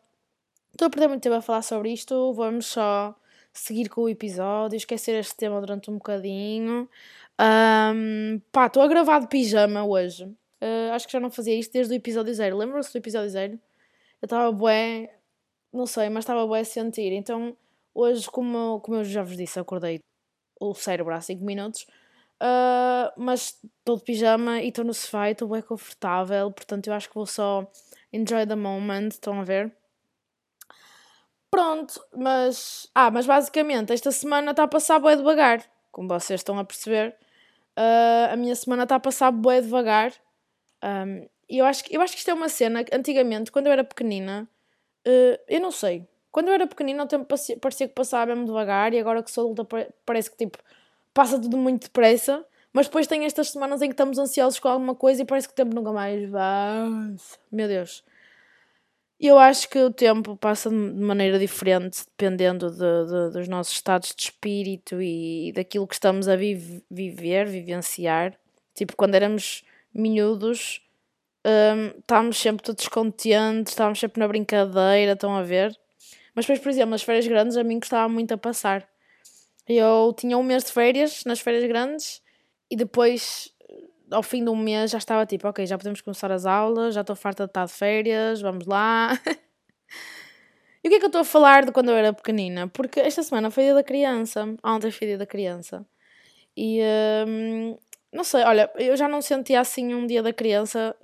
Estou 0.71 0.87
a 0.87 0.89
perder 0.89 1.07
muito 1.07 1.21
tempo 1.21 1.35
a 1.35 1.41
falar 1.41 1.61
sobre 1.61 1.93
isto. 1.93 2.33
Vamos 2.33 2.65
só 2.65 3.15
seguir 3.53 3.87
com 3.87 4.01
o 4.01 4.09
episódio, 4.09 4.77
esquecer 4.77 5.13
este 5.19 5.35
tema 5.35 5.61
durante 5.61 5.91
um 5.91 5.95
bocadinho. 5.95 6.89
Um, 7.39 8.41
pá, 8.51 8.65
estou 8.65 8.81
a 8.81 8.87
gravar 8.87 9.19
de 9.19 9.27
pijama 9.27 9.85
hoje. 9.85 10.23
Uh, 10.23 10.91
acho 10.93 11.05
que 11.05 11.13
já 11.13 11.19
não 11.19 11.29
fazia 11.29 11.53
isto 11.53 11.71
desde 11.71 11.93
o 11.93 11.95
episódio 11.95 12.33
zero. 12.33 12.57
Lembram-se 12.57 12.91
do 12.91 12.97
episódio 12.97 13.29
zero? 13.29 13.59
Eu 14.25 14.27
estava 14.27 14.51
bué, 14.51 15.15
não 15.71 15.85
sei, 15.85 16.09
mas 16.09 16.23
estava 16.23 16.45
bué 16.47 16.61
a 16.61 16.65
sentir. 16.65 17.13
Então, 17.13 17.55
hoje, 17.93 18.27
como, 18.29 18.79
como 18.81 18.97
eu 18.97 19.03
já 19.03 19.23
vos 19.23 19.37
disse, 19.37 19.59
acordei 19.59 20.01
o 20.59 20.73
cérebro 20.73 21.13
há 21.13 21.21
5 21.21 21.43
minutos, 21.43 21.85
uh, 22.41 23.11
mas 23.17 23.59
estou 23.63 23.97
de 23.97 24.03
pijama 24.03 24.61
e 24.61 24.69
estou 24.69 24.83
no 24.83 24.93
sofá 24.93 25.29
e 25.29 25.33
estou 25.33 25.47
bem 25.49 25.61
confortável, 25.61 26.51
portanto 26.51 26.87
eu 26.87 26.93
acho 26.93 27.09
que 27.09 27.15
vou 27.15 27.25
só 27.25 27.69
enjoy 28.11 28.47
the 28.47 28.55
moment, 28.55 29.09
estão 29.09 29.41
a 29.41 29.43
ver? 29.43 29.71
Pronto, 31.51 32.01
mas... 32.15 32.89
Ah, 32.95 33.11
mas 33.11 33.25
basicamente 33.25 33.93
esta 33.93 34.11
semana 34.11 34.51
está 34.51 34.63
a 34.63 34.67
passar 34.67 34.99
bué 34.99 35.15
devagar, 35.15 35.63
como 35.91 36.07
vocês 36.07 36.39
estão 36.39 36.57
a 36.57 36.65
perceber. 36.65 37.15
Uh, 37.77 38.33
a 38.33 38.35
minha 38.35 38.55
semana 38.55 38.83
está 38.83 38.95
a 38.95 38.99
passar 38.99 39.31
bué 39.31 39.61
devagar. 39.61 40.13
Um, 40.83 41.27
e 41.49 41.59
eu 41.59 41.65
acho, 41.65 41.83
eu 41.89 42.01
acho 42.01 42.13
que 42.13 42.19
isto 42.19 42.31
é 42.31 42.33
uma 42.33 42.49
cena 42.49 42.83
que 42.83 42.95
antigamente, 42.95 43.51
quando 43.51 43.67
eu 43.67 43.73
era 43.73 43.83
pequenina, 43.83 44.47
uh, 45.07 45.39
eu 45.47 45.61
não 45.61 45.71
sei. 45.71 46.07
Quando 46.31 46.49
eu 46.49 46.53
era 46.53 46.67
pequenina, 46.67 47.03
o 47.03 47.07
tempo 47.07 47.25
parecia, 47.25 47.57
parecia 47.57 47.87
que 47.87 47.93
passava 47.93 48.27
mesmo 48.27 48.45
devagar 48.45 48.93
e 48.93 48.99
agora 48.99 49.23
que 49.23 49.31
sou 49.31 49.51
adulta 49.51 49.95
parece 50.05 50.29
que 50.29 50.37
tipo 50.37 50.57
passa 51.13 51.39
tudo 51.39 51.57
muito 51.57 51.83
depressa. 51.83 52.45
Mas 52.73 52.87
depois 52.87 53.07
tem 53.07 53.23
estas 53.23 53.51
semanas 53.51 53.81
em 53.81 53.87
que 53.87 53.93
estamos 53.93 54.17
ansiosos 54.17 54.59
com 54.59 54.67
alguma 54.67 54.93
coisa 54.93 55.21
e 55.21 55.25
parece 55.25 55.47
que 55.47 55.53
o 55.53 55.55
tempo 55.55 55.73
nunca 55.73 55.93
mais 55.93 56.29
vai. 56.29 57.15
Meu 57.49 57.69
Deus. 57.69 58.03
Eu 59.17 59.39
acho 59.39 59.69
que 59.69 59.79
o 59.79 59.89
tempo 59.89 60.35
passa 60.35 60.69
de 60.69 60.75
maneira 60.75 61.39
diferente 61.39 62.03
dependendo 62.05 62.69
de, 62.69 62.77
de, 62.77 63.31
dos 63.31 63.47
nossos 63.47 63.73
estados 63.73 64.13
de 64.13 64.23
espírito 64.23 65.01
e 65.01 65.53
daquilo 65.55 65.87
que 65.87 65.93
estamos 65.93 66.27
a 66.27 66.35
viver, 66.35 67.47
vivenciar. 67.47 68.37
Tipo, 68.73 68.93
quando 68.97 69.15
éramos 69.15 69.63
miúdos, 69.93 70.84
um, 71.45 71.99
estávamos 71.99 72.37
sempre 72.37 72.63
todos 72.63 72.87
contentes, 72.87 73.73
estávamos 73.73 73.99
sempre 73.99 74.19
na 74.19 74.27
brincadeira, 74.27 75.13
estão 75.13 75.35
a 75.35 75.43
ver? 75.43 75.77
Mas 76.33 76.45
depois, 76.45 76.59
por 76.59 76.69
exemplo, 76.69 76.89
nas 76.89 77.03
férias 77.03 77.27
grandes, 77.27 77.55
a 77.55 77.63
mim 77.63 77.79
gostava 77.79 78.09
muito 78.11 78.33
a 78.33 78.37
passar. 78.37 78.87
Eu 79.67 80.13
tinha 80.17 80.37
um 80.37 80.43
mês 80.43 80.63
de 80.65 80.71
férias 80.71 81.23
nas 81.23 81.39
férias 81.39 81.63
grandes 81.65 82.21
e 82.69 82.75
depois, 82.75 83.51
ao 84.11 84.21
fim 84.21 84.43
de 84.43 84.49
um 84.49 84.55
mês, 84.55 84.91
já 84.91 84.97
estava 84.97 85.25
tipo, 85.25 85.47
ok, 85.47 85.65
já 85.65 85.77
podemos 85.77 86.01
começar 86.01 86.31
as 86.31 86.45
aulas, 86.45 86.95
já 86.95 87.01
estou 87.01 87.15
farta 87.15 87.45
de 87.45 87.51
estar 87.51 87.65
de 87.65 87.71
férias, 87.71 88.41
vamos 88.41 88.65
lá. 88.65 89.19
e 90.83 90.87
o 90.87 90.89
que 90.89 90.95
é 90.95 90.99
que 90.99 91.05
eu 91.05 91.07
estou 91.07 91.21
a 91.21 91.25
falar 91.25 91.65
de 91.65 91.71
quando 91.71 91.89
eu 91.89 91.95
era 91.95 92.11
pequenina? 92.11 92.67
Porque 92.67 92.99
esta 92.99 93.23
semana 93.23 93.49
foi 93.49 93.63
dia 93.63 93.73
da 93.73 93.83
criança, 93.83 94.55
ontem 94.63 94.91
foi 94.91 95.07
dia 95.07 95.17
da 95.17 95.25
criança. 95.25 95.85
E 96.57 96.81
hum, 97.27 97.77
não 98.11 98.23
sei, 98.23 98.43
olha, 98.43 98.71
eu 98.75 98.95
já 98.95 99.07
não 99.07 99.21
sentia 99.21 99.59
assim 99.59 99.93
um 99.93 100.07
dia 100.07 100.23
da 100.23 100.31
criança. 100.31 100.95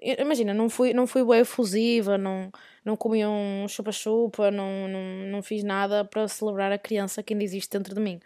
Imagina, 0.00 0.52
não 0.52 0.68
fui, 0.68 0.92
não 0.92 1.06
fui 1.06 1.24
bem 1.24 1.40
efusiva, 1.40 2.18
não, 2.18 2.50
não 2.84 2.96
comi 2.96 3.24
um 3.26 3.66
chupa-chupa, 3.68 4.50
não, 4.50 4.86
não, 4.88 5.00
não 5.30 5.42
fiz 5.42 5.64
nada 5.64 6.04
para 6.04 6.28
celebrar 6.28 6.70
a 6.70 6.78
criança 6.78 7.22
que 7.22 7.32
ainda 7.32 7.44
existe 7.44 7.76
dentro 7.76 7.94
de 7.94 8.00
mim. 8.00 8.20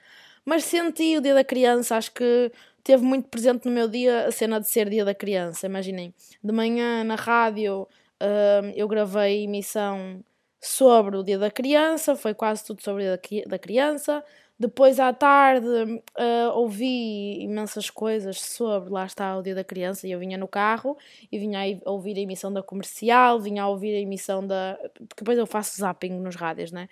Mas 0.44 0.64
senti 0.64 1.16
o 1.16 1.20
dia 1.20 1.34
da 1.34 1.44
criança, 1.44 1.96
acho 1.96 2.12
que 2.12 2.50
teve 2.82 3.02
muito 3.04 3.28
presente 3.28 3.66
no 3.66 3.72
meu 3.72 3.88
dia 3.88 4.26
a 4.26 4.32
cena 4.32 4.60
de 4.60 4.68
ser 4.68 4.88
dia 4.90 5.04
da 5.04 5.14
criança. 5.14 5.66
Imaginem, 5.66 6.14
de 6.42 6.52
manhã 6.52 7.04
na 7.04 7.14
rádio 7.14 7.82
uh, 7.82 8.72
eu 8.74 8.88
gravei 8.88 9.44
emissão 9.44 10.24
sobre 10.60 11.16
o 11.16 11.22
dia 11.22 11.38
da 11.38 11.50
criança, 11.50 12.16
foi 12.16 12.34
quase 12.34 12.64
tudo 12.64 12.82
sobre 12.82 13.08
o 13.08 13.18
dia 13.18 13.44
da 13.46 13.58
criança. 13.58 14.24
Depois 14.60 15.00
à 15.00 15.10
tarde 15.10 15.66
uh, 15.66 16.50
ouvi 16.54 17.40
imensas 17.40 17.88
coisas 17.88 18.38
sobre, 18.42 18.90
lá 18.90 19.06
está, 19.06 19.34
o 19.38 19.42
Dia 19.42 19.54
da 19.54 19.64
Criança, 19.64 20.06
e 20.06 20.12
eu 20.12 20.18
vinha 20.18 20.36
no 20.36 20.46
carro 20.46 20.98
e 21.32 21.38
vinha 21.38 21.60
a 21.82 21.90
ouvir 21.90 22.14
a 22.18 22.20
emissão 22.20 22.52
da 22.52 22.62
comercial, 22.62 23.40
vinha 23.40 23.62
a 23.62 23.68
ouvir 23.68 23.96
a 23.96 24.00
emissão 24.00 24.46
da. 24.46 24.78
Porque 25.08 25.20
depois 25.20 25.38
eu 25.38 25.46
faço 25.46 25.78
zapping 25.78 26.10
nos 26.20 26.36
rádios, 26.36 26.70
né? 26.72 26.90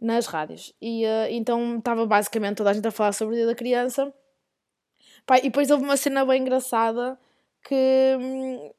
Nas 0.00 0.26
rádios. 0.26 0.72
E 0.80 1.04
uh, 1.04 1.26
então 1.30 1.78
estava 1.78 2.06
basicamente 2.06 2.58
toda 2.58 2.70
a 2.70 2.72
gente 2.74 2.86
a 2.86 2.92
falar 2.92 3.10
sobre 3.12 3.34
o 3.34 3.38
Dia 3.38 3.46
da 3.46 3.56
Criança. 3.56 4.14
Pá, 5.26 5.38
e 5.38 5.42
depois 5.42 5.68
houve 5.68 5.82
uma 5.82 5.96
cena 5.96 6.24
bem 6.24 6.42
engraçada 6.42 7.18
que 7.64 8.16
hum, 8.20 8.70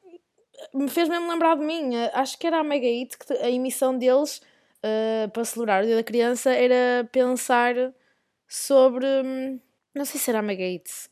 me 0.72 0.88
fez 0.88 1.06
mesmo 1.06 1.30
lembrar 1.30 1.54
de 1.58 1.64
mim. 1.66 1.96
Acho 2.14 2.38
que 2.38 2.46
era 2.46 2.60
a 2.60 2.64
Mega 2.64 2.86
Hit, 2.86 3.18
que 3.18 3.30
a 3.34 3.50
emissão 3.50 3.98
deles 3.98 4.40
uh, 4.78 5.30
para 5.30 5.44
celebrar 5.44 5.82
o 5.82 5.86
Dia 5.86 5.96
da 5.96 6.02
Criança 6.02 6.50
era 6.50 7.06
pensar 7.12 7.92
sobre. 8.52 9.06
Hum, 9.06 9.58
não 9.94 10.04
sei 10.04 10.20
se 10.20 10.30
era 10.30 10.40
a 10.40 10.42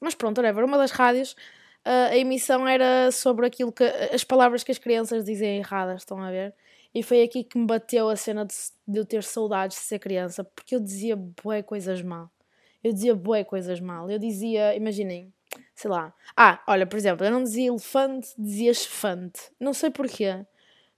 mas 0.01 0.15
pronto, 0.15 0.39
whatever. 0.39 0.65
Uma 0.65 0.79
das 0.79 0.91
rádios, 0.91 1.33
uh, 1.87 2.11
a 2.11 2.17
emissão 2.17 2.69
era 2.69 3.11
sobre 3.11 3.47
aquilo 3.47 3.73
que. 3.73 3.85
as 3.85 4.25
palavras 4.25 4.63
que 4.63 4.71
as 4.71 4.79
crianças 4.79 5.25
dizem 5.25 5.59
erradas, 5.59 6.03
estão 6.03 6.23
a 6.23 6.31
ver? 6.31 6.55
E 6.95 7.03
foi 7.03 7.23
aqui 7.23 7.45
que 7.45 7.57
me 7.57 7.67
bateu 7.67 8.09
a 8.09 8.17
cena 8.17 8.45
de, 8.45 8.55
de 8.87 8.99
eu 8.99 9.05
ter 9.05 9.23
saudades 9.23 9.79
de 9.79 9.85
ser 9.85 9.99
criança, 9.99 10.45
porque 10.45 10.75
eu 10.75 10.81
dizia 10.81 11.17
bué 11.17 11.63
coisas 11.63 12.03
mal. 12.03 12.31
Eu 12.83 12.93
dizia 12.93 13.15
bué 13.15 13.45
coisas 13.45 13.81
mal. 13.81 14.11
Eu 14.11 14.19
dizia, 14.19 14.75
imaginem, 14.75 15.33
sei 15.75 15.91
lá. 15.91 16.13
Ah, 16.37 16.63
olha, 16.67 16.87
por 16.87 16.97
exemplo, 16.97 17.25
eu 17.25 17.31
não 17.31 17.43
dizia 17.43 17.69
elefante, 17.69 18.29
dizia 18.39 18.75
chefante. 18.75 19.41
Não 19.61 19.73
sei 19.73 19.91
porquê. 19.91 20.45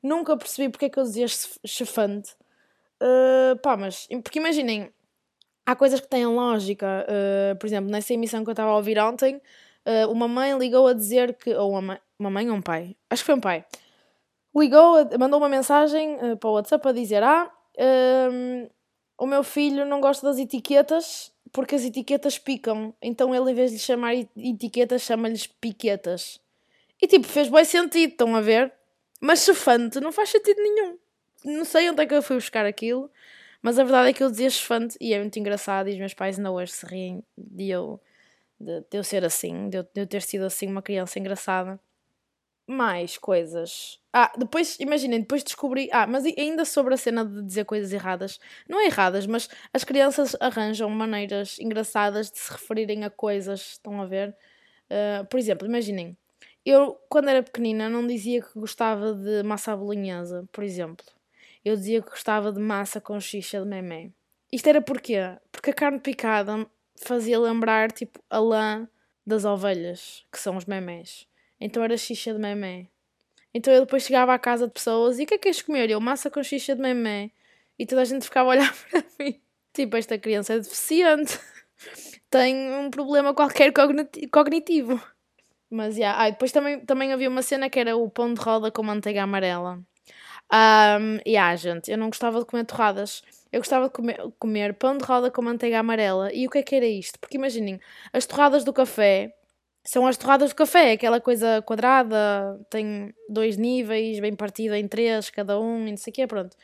Nunca 0.02 0.37
percebi 0.37 0.68
porque 0.70 0.87
é 0.87 0.88
que 0.88 0.99
eu 0.99 1.04
dizia 1.04 1.26
chefante. 1.66 2.34
Uh, 3.02 3.56
pá, 3.62 3.76
mas, 3.76 4.08
porque 4.22 4.38
imaginem, 4.38 4.92
há 5.66 5.76
coisas 5.76 6.00
que 6.00 6.09
têm 6.09 6.26
lógica. 6.26 7.07
Uh, 7.09 7.57
por 7.57 7.66
exemplo, 7.66 7.90
nessa 7.90 8.12
emissão 8.12 8.45
que 8.45 8.50
eu 8.50 8.52
estava 8.52 8.71
a 8.71 8.76
ouvir 8.76 8.99
ontem, 8.99 9.37
uh, 9.37 10.11
uma 10.11 10.28
mãe 10.28 10.57
ligou 10.57 10.87
a 10.87 10.92
dizer 10.92 11.35
que. 11.35 11.54
Ou 11.54 11.78
uma, 11.78 12.00
uma 12.19 12.31
mãe 12.31 12.49
ou 12.50 12.57
um 12.57 12.62
pai? 12.62 12.97
Acho 13.11 13.23
que 13.23 13.26
foi 13.26 13.35
um 13.35 13.40
pai. 13.40 13.64
Ligou, 14.54 14.97
mandou 15.19 15.38
uma 15.38 15.49
mensagem 15.49 16.16
uh, 16.16 16.37
para 16.37 16.50
o 16.50 16.54
WhatsApp 16.54 16.88
a 16.88 16.92
dizer: 16.92 17.23
Ah, 17.23 17.50
ehm, 17.76 18.69
o 19.19 19.26
meu 19.26 19.42
filho 19.42 19.87
não 19.87 20.00
gosta 20.00 20.26
das 20.26 20.38
etiquetas 20.38 21.33
porque 21.52 21.75
as 21.75 21.85
etiquetas 21.85 22.38
picam. 22.38 22.95
Então 23.00 23.35
ele, 23.35 23.50
em 23.50 23.54
vez 23.54 23.71
de 23.71 23.76
lhe 23.76 23.83
chamar 23.83 24.14
etiquetas, 24.14 25.02
chama-lhes 25.02 25.47
piquetas. 25.47 26.40
E 27.00 27.07
tipo, 27.07 27.26
fez 27.26 27.49
bem 27.49 27.64
sentido, 27.64 28.11
estão 28.11 28.35
a 28.35 28.40
ver? 28.40 28.73
Mas 29.21 29.45
chefante 29.45 30.00
não 30.00 30.11
faz 30.11 30.31
sentido 30.31 30.61
nenhum. 30.62 30.99
Não 31.45 31.64
sei 31.64 31.90
onde 31.90 32.02
é 32.02 32.07
que 32.07 32.14
eu 32.14 32.23
fui 32.23 32.37
buscar 32.37 32.64
aquilo. 32.64 33.11
Mas 33.62 33.78
a 33.78 33.85
verdade 33.85 34.11
é 34.11 34.12
que 34.12 34.23
eu 34.23 34.31
dizia 34.31 34.50
chefante 34.50 34.97
e 35.00 35.14
é 35.14 35.19
muito 35.21 35.38
engraçado 35.38 35.88
e 35.88 35.92
os 35.92 35.99
meus 35.99 36.12
pais 36.12 36.37
ainda 36.37 36.50
hoje 36.50 36.73
se 36.73 36.85
riem 36.85 37.23
de 37.38 37.71
eu, 37.71 38.00
de, 38.61 38.81
de 38.81 38.99
eu 38.99 39.04
ser 39.04 39.25
assim, 39.25 39.69
de 39.69 39.78
eu, 39.78 39.85
de 39.85 40.00
eu 40.02 40.07
ter 40.07 40.23
sido 40.23 40.45
assim 40.45 40.66
uma 40.69 40.83
criança 40.83 41.19
engraçada. 41.19 41.81
Mais 42.69 43.19
coisas. 43.19 44.00
Ah, 44.12 44.33
depois, 44.38 44.78
imaginem, 44.81 45.21
depois 45.21 45.45
descobri. 45.45 45.88
Ah, 45.92 46.07
mas 46.07 46.25
ainda 46.25 46.64
sobre 46.64 46.95
a 46.95 46.97
cena 46.97 47.25
de 47.25 47.42
dizer 47.42 47.64
coisas 47.64 47.92
erradas. 47.92 48.38
Não 48.69 48.81
é 48.81 48.87
erradas, 48.87 49.26
mas 49.26 49.49
as 49.75 49.85
crianças 49.85 50.37
arranjam 50.40 50.88
maneiras 50.90 51.59
engraçadas 51.59 52.31
de 52.31 52.38
se 52.38 52.52
referirem 52.52 53.04
a 53.04 53.11
coisas. 53.11 53.73
Estão 53.73 54.00
a 54.00 54.07
ver? 54.07 54.37
Uh, 54.90 55.26
por 55.26 55.38
exemplo, 55.40 55.66
imaginem. 55.66 56.16
Eu, 56.64 56.97
quando 57.09 57.28
era 57.31 57.42
pequenina, 57.42 57.88
não 57.90 58.07
dizia 58.07 58.42
que 58.42 58.59
gostava 58.59 59.14
de 59.14 59.42
massa 59.42 59.76
bolonhesa, 59.76 60.49
por 60.52 60.64
exemplo 60.64 61.04
eu 61.64 61.76
dizia 61.76 62.02
que 62.02 62.11
gostava 62.11 62.52
de 62.52 62.61
massa 62.61 63.00
com 63.00 63.19
xixa 63.21 63.61
de 63.61 63.66
memé. 63.66 64.11
Isto 64.52 64.69
era 64.69 64.83
porquê? 64.83 65.19
Porque 65.50 65.71
a 65.71 65.75
carne 65.75 65.99
picada 65.99 66.66
fazia 66.97 67.38
lembrar 67.38 67.90
tipo 67.90 68.21
a 68.28 68.38
lã 68.38 68.88
das 69.26 69.45
ovelhas, 69.45 70.25
que 70.31 70.38
são 70.38 70.57
os 70.57 70.64
memés. 70.64 71.26
Então 71.61 71.83
era 71.83 71.97
xixa 71.97 72.33
de 72.33 72.38
memé. 72.38 72.88
Então 73.54 73.73
eu 73.73 73.81
depois 73.81 74.02
chegava 74.02 74.35
à 74.35 74.38
casa 74.38 74.66
de 74.66 74.73
pessoas 74.73 75.19
e 75.19 75.25
o 75.25 75.26
que 75.26 75.35
é 75.35 75.38
que 75.38 75.45
queres 75.45 75.62
comer? 75.62 75.90
Eu 75.90 76.00
massa 76.00 76.31
com 76.31 76.42
xixa 76.42 76.75
de 76.75 76.83
memé. 76.83 77.31
E 77.78 77.87
toda 77.87 78.02
a 78.02 78.04
gente 78.04 78.25
ficava 78.25 78.50
a 78.50 78.52
olhar 78.52 78.75
para 78.90 79.04
mim. 79.19 79.40
Tipo, 79.73 79.97
esta 79.97 80.19
criança 80.19 80.54
é 80.54 80.59
deficiente. 80.59 81.38
Tem 82.31 82.73
um 82.75 82.90
problema 82.90 83.35
qualquer 83.35 83.73
cognitivo. 84.31 85.02
Mas, 85.71 85.97
yeah. 85.97 86.23
ah, 86.23 86.31
depois 86.31 86.52
também, 86.52 86.81
também 86.81 87.12
havia 87.12 87.28
uma 87.28 87.42
cena 87.42 87.71
que 87.71 87.81
era 87.81 87.97
o 87.97 88.11
pão 88.11 88.35
de 88.35 88.40
roda 88.40 88.71
com 88.71 88.83
manteiga 88.83 89.23
amarela. 89.23 89.83
Um, 90.52 91.18
e 91.25 91.37
ah, 91.37 91.56
gente, 91.56 91.90
eu 91.90 91.97
não 91.97 92.09
gostava 92.09 92.38
de 92.40 92.44
comer 92.47 92.64
torradas. 92.66 93.23
Eu 93.50 93.61
gostava 93.61 93.87
de 93.87 93.92
comer, 93.92 94.18
comer 94.38 94.75
pão 94.75 94.97
de 94.99 95.04
roda 95.04 95.30
com 95.30 95.42
manteiga 95.42 95.78
amarela. 95.78 96.32
E 96.32 96.47
o 96.47 96.50
que 96.50 96.59
é 96.59 96.62
que 96.62 96.75
era 96.75 96.87
isto? 96.87 97.18
Porque 97.18 97.37
imaginem, 97.37 97.80
as 98.12 98.26
torradas 98.26 98.64
do 98.64 98.73
café 98.73 99.35
são 99.85 100.06
as 100.06 100.16
torradas 100.16 100.50
do 100.50 100.56
café, 100.56 100.92
aquela 100.92 101.21
coisa 101.21 101.62
quadrada, 101.62 102.61
tem 102.71 103.12
dois 103.28 103.56
níveis, 103.56 104.21
bem 104.21 104.35
partida 104.35 104.78
em 104.78 104.87
três, 104.88 105.30
cada 105.30 105.59
um, 105.61 105.87
e 105.88 105.90
não 105.90 105.97
sei 105.97 106.11
o 106.12 106.14
quê, 106.14 106.26
pronto. 106.26 106.56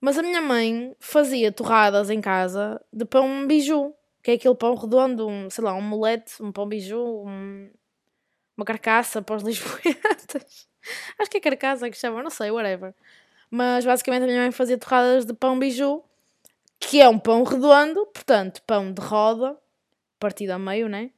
Mas 0.00 0.18
a 0.18 0.22
minha 0.22 0.40
mãe 0.40 0.94
fazia 1.00 1.50
torradas 1.52 2.10
em 2.10 2.20
casa 2.20 2.80
de 2.92 3.04
pão 3.04 3.46
biju, 3.46 3.94
que 4.22 4.32
é 4.32 4.34
aquele 4.34 4.54
pão 4.54 4.74
redondo, 4.74 5.26
um, 5.28 5.50
sei 5.50 5.64
lá, 5.64 5.74
um 5.74 5.82
molete, 5.82 6.42
um 6.42 6.52
pão 6.52 6.68
biju, 6.68 7.24
um, 7.26 7.70
uma 8.56 8.64
carcaça 8.66 9.22
para 9.22 9.36
os 9.36 9.42
lisboetas. 9.44 10.67
Acho 11.18 11.30
que 11.30 11.38
é 11.38 11.40
carcaça 11.40 11.90
que 11.90 11.96
chama, 11.96 12.22
não 12.22 12.30
sei, 12.30 12.50
whatever. 12.50 12.94
Mas 13.50 13.84
basicamente 13.84 14.24
a 14.24 14.26
minha 14.26 14.40
mãe 14.40 14.52
fazia 14.52 14.78
torradas 14.78 15.24
de 15.24 15.32
pão 15.32 15.58
biju, 15.58 16.02
que 16.78 17.00
é 17.00 17.08
um 17.08 17.18
pão 17.18 17.42
redondo, 17.42 18.06
portanto, 18.06 18.62
pão 18.66 18.92
de 18.92 19.00
roda, 19.00 19.56
partido 20.18 20.50
a 20.50 20.58
meio, 20.58 20.88
né? 20.88 21.10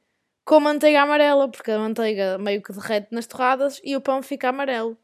Com 0.45 0.59
manteiga 0.59 1.01
amarela, 1.01 1.49
porque 1.49 1.71
a 1.71 1.79
manteiga 1.79 2.37
meio 2.37 2.61
que 2.61 2.73
derrete 2.73 3.09
nas 3.11 3.27
torradas 3.27 3.79
e 3.83 3.95
o 3.95 4.01
pão 4.01 4.23
fica 4.23 4.49
amarelo. 4.49 4.97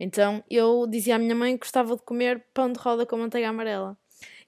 Então 0.00 0.42
eu 0.48 0.86
dizia 0.86 1.16
à 1.16 1.18
minha 1.18 1.34
mãe 1.34 1.54
que 1.54 1.64
gostava 1.64 1.96
de 1.96 2.02
comer 2.02 2.44
pão 2.54 2.72
de 2.72 2.78
roda 2.78 3.04
com 3.04 3.16
manteiga 3.16 3.48
amarela. 3.48 3.96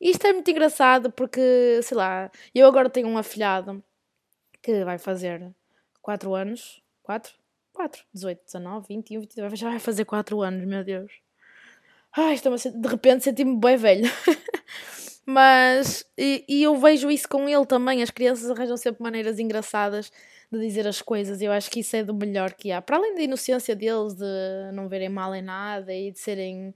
E 0.00 0.11
isto 0.11 0.26
é 0.26 0.33
muito 0.33 0.50
engraçado 0.50 1.11
porque, 1.12 1.81
sei 1.83 1.97
lá, 1.97 2.31
eu 2.55 2.67
agora 2.67 2.88
tenho 2.88 3.09
um 3.09 3.19
afilhado 3.19 3.83
que 4.62 4.85
vai 4.85 4.99
fazer 4.99 5.52
4 6.00 6.35
anos. 6.35 6.83
4? 7.02 7.39
4, 7.72 8.02
18, 8.12 8.44
19, 8.44 8.86
21, 8.88 9.20
22, 9.20 9.58
já 9.58 9.70
vai 9.70 9.78
fazer 9.78 10.04
4 10.04 10.40
anos, 10.42 10.64
meu 10.66 10.84
Deus. 10.84 11.12
Ai, 12.16 12.34
estou 12.34 12.54
de 12.54 12.88
repente 12.88 13.24
senti-me 13.24 13.56
bem 13.58 13.76
velho. 13.76 14.10
Mas, 15.24 16.04
e, 16.18 16.44
e, 16.48 16.62
eu 16.62 16.76
vejo 16.76 17.10
isso 17.10 17.28
com 17.28 17.48
ele 17.48 17.64
também. 17.64 18.02
As 18.02 18.10
crianças 18.10 18.50
arranjam 18.50 18.76
sempre 18.76 19.02
maneiras 19.02 19.38
engraçadas 19.38 20.10
de 20.50 20.58
dizer 20.58 20.88
as 20.88 21.00
coisas. 21.00 21.40
Eu 21.40 21.52
acho 21.52 21.70
que 21.70 21.80
isso 21.80 21.94
é 21.94 22.02
do 22.02 22.12
melhor 22.12 22.52
que 22.52 22.72
há. 22.72 22.82
Para 22.82 22.96
além 22.96 23.14
da 23.14 23.22
inocência 23.22 23.76
deles, 23.76 24.14
de 24.14 24.72
não 24.72 24.88
verem 24.88 25.08
mal 25.08 25.32
em 25.34 25.42
nada 25.42 25.94
e 25.94 26.10
de 26.10 26.18
serem 26.18 26.70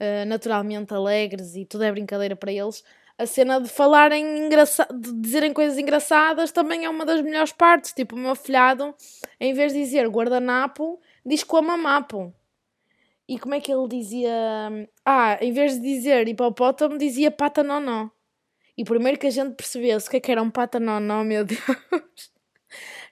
uh, 0.00 0.26
naturalmente 0.26 0.92
alegres 0.92 1.54
e 1.54 1.64
tudo 1.64 1.84
é 1.84 1.92
brincadeira 1.92 2.34
para 2.34 2.52
eles, 2.52 2.82
a 3.18 3.26
cena 3.26 3.60
de 3.60 3.68
falarem 3.68 4.46
engraçado, 4.46 4.98
de 4.98 5.12
dizerem 5.20 5.52
coisas 5.52 5.78
engraçadas 5.78 6.50
também 6.50 6.84
é 6.84 6.88
uma 6.88 7.04
das 7.04 7.20
melhores 7.20 7.52
partes. 7.52 7.92
Tipo, 7.92 8.16
o 8.16 8.18
meu 8.18 8.34
filhado, 8.34 8.94
em 9.38 9.52
vez 9.54 9.72
de 9.72 9.78
dizer 9.78 10.08
guardanapo, 10.08 11.00
diz 11.24 11.44
comamapo. 11.44 12.34
E 13.28 13.38
como 13.38 13.54
é 13.54 13.60
que 13.60 13.72
ele 13.72 13.88
dizia? 13.88 14.32
Ah, 15.04 15.38
em 15.40 15.52
vez 15.52 15.74
de 15.74 15.80
dizer 15.80 16.26
hipopótamo, 16.28 16.98
dizia 16.98 17.30
patanonó. 17.30 18.08
E 18.76 18.84
primeiro 18.84 19.18
que 19.18 19.26
a 19.26 19.30
gente 19.30 19.54
percebesse 19.54 20.08
o 20.08 20.10
que 20.10 20.16
é 20.16 20.20
que 20.20 20.32
era 20.32 20.42
um 20.42 20.50
patanonó, 20.50 21.22
meu 21.24 21.44
Deus. 21.44 21.60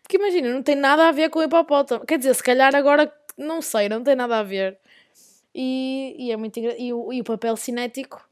Porque 0.02 0.16
imagina, 0.16 0.52
não 0.52 0.62
tem 0.62 0.74
nada 0.74 1.08
a 1.08 1.12
ver 1.12 1.30
com 1.30 1.42
hipopótamo. 1.42 2.04
Quer 2.04 2.18
dizer, 2.18 2.34
se 2.34 2.42
calhar 2.42 2.74
agora, 2.74 3.12
não 3.38 3.62
sei, 3.62 3.88
não 3.88 4.02
tem 4.02 4.16
nada 4.16 4.38
a 4.40 4.42
ver. 4.42 4.78
E, 5.54 6.16
e 6.18 6.32
é 6.32 6.36
muito 6.36 6.58
e 6.58 6.92
o, 6.92 7.12
e 7.12 7.20
o 7.20 7.24
papel 7.24 7.56
cinético 7.56 8.29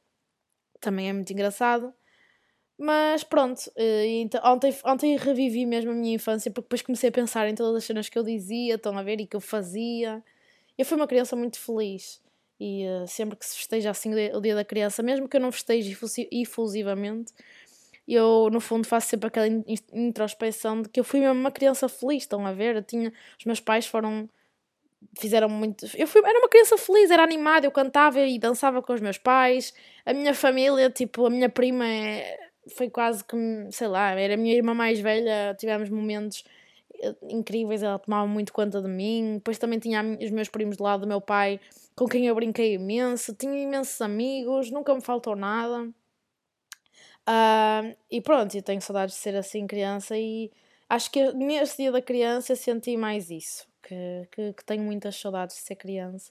também 0.80 1.08
é 1.08 1.12
muito 1.12 1.32
engraçado. 1.32 1.92
Mas 2.78 3.24
pronto, 3.24 3.58
uh, 3.76 4.04
então, 4.06 4.40
ontem, 4.44 4.74
ontem 4.84 5.16
revivi 5.16 5.66
mesmo 5.66 5.90
a 5.90 5.94
minha 5.94 6.14
infância 6.14 6.50
porque 6.50 6.66
depois 6.66 6.82
comecei 6.82 7.08
a 7.08 7.12
pensar 7.12 7.48
em 7.48 7.54
todas 7.54 7.76
as 7.76 7.84
cenas 7.84 8.08
que 8.08 8.18
eu 8.18 8.22
dizia, 8.22 8.76
estão 8.76 8.96
a 8.96 9.02
ver, 9.02 9.20
e 9.20 9.26
que 9.26 9.34
eu 9.34 9.40
fazia. 9.40 10.22
Eu 10.76 10.84
fui 10.84 10.96
uma 10.96 11.08
criança 11.08 11.34
muito 11.34 11.58
feliz 11.58 12.22
e 12.60 12.84
uh, 12.86 13.06
sempre 13.06 13.36
que 13.36 13.46
se 13.46 13.56
festeja 13.56 13.90
assim 13.90 14.12
o 14.32 14.40
dia 14.40 14.54
da 14.54 14.64
criança, 14.64 15.02
mesmo 15.02 15.28
que 15.28 15.36
eu 15.36 15.40
não 15.40 15.52
festeje 15.52 15.96
efusivamente, 16.32 17.32
eu 18.06 18.48
no 18.50 18.60
fundo 18.60 18.86
faço 18.86 19.08
sempre 19.08 19.28
aquela 19.28 19.46
introspeção 19.92 20.82
de 20.82 20.88
que 20.88 20.98
eu 20.98 21.04
fui 21.04 21.20
mesmo 21.20 21.34
uma 21.38 21.50
criança 21.50 21.88
feliz, 21.88 22.22
estão 22.22 22.46
a 22.46 22.52
ver? 22.52 22.76
Eu 22.76 22.82
tinha, 22.82 23.12
os 23.38 23.44
meus 23.44 23.60
pais 23.60 23.86
foram 23.86 24.28
fizeram 25.18 25.48
muito. 25.48 25.86
Eu 25.96 26.06
fui, 26.06 26.20
era 26.24 26.38
uma 26.38 26.48
criança 26.48 26.76
feliz, 26.76 27.10
era 27.10 27.22
animada, 27.22 27.66
eu 27.66 27.70
cantava 27.70 28.20
e 28.20 28.38
dançava 28.38 28.82
com 28.82 28.92
os 28.92 29.00
meus 29.00 29.18
pais. 29.18 29.74
A 30.04 30.12
minha 30.12 30.34
família, 30.34 30.90
tipo, 30.90 31.26
a 31.26 31.30
minha 31.30 31.48
prima 31.48 31.86
é, 31.86 32.38
foi 32.76 32.90
quase 32.90 33.24
que, 33.24 33.36
sei 33.70 33.88
lá, 33.88 34.10
era 34.12 34.34
a 34.34 34.36
minha 34.36 34.54
irmã 34.54 34.74
mais 34.74 35.00
velha, 35.00 35.54
tivemos 35.58 35.88
momentos 35.90 36.44
eh, 37.00 37.14
incríveis, 37.30 37.82
ela 37.82 37.98
tomava 37.98 38.26
muito 38.26 38.52
conta 38.52 38.80
de 38.80 38.88
mim. 38.88 39.34
Depois 39.34 39.58
também 39.58 39.78
tinha 39.78 40.02
os 40.20 40.30
meus 40.30 40.48
primos 40.48 40.76
do 40.76 40.84
lado 40.84 41.00
do 41.02 41.06
meu 41.06 41.20
pai, 41.20 41.60
com 41.96 42.06
quem 42.06 42.26
eu 42.26 42.34
brinquei 42.34 42.74
imenso, 42.74 43.34
tinha 43.34 43.58
imensos 43.60 44.00
amigos, 44.00 44.70
nunca 44.70 44.94
me 44.94 45.00
faltou 45.00 45.36
nada. 45.36 45.88
Uh, 47.28 47.94
e 48.10 48.22
pronto, 48.22 48.56
eu 48.56 48.62
tenho 48.62 48.80
saudades 48.80 49.14
de 49.14 49.20
ser 49.20 49.36
assim 49.36 49.66
criança 49.66 50.16
e 50.16 50.50
acho 50.88 51.10
que 51.10 51.32
neste 51.34 51.82
dia 51.82 51.92
da 51.92 52.00
criança 52.00 52.56
senti 52.56 52.96
mais 52.96 53.30
isso, 53.30 53.67
que, 53.88 54.28
que, 54.30 54.52
que 54.52 54.64
tenho 54.64 54.82
muitas 54.82 55.16
saudades 55.16 55.56
de 55.56 55.62
ser 55.62 55.76
criança. 55.76 56.30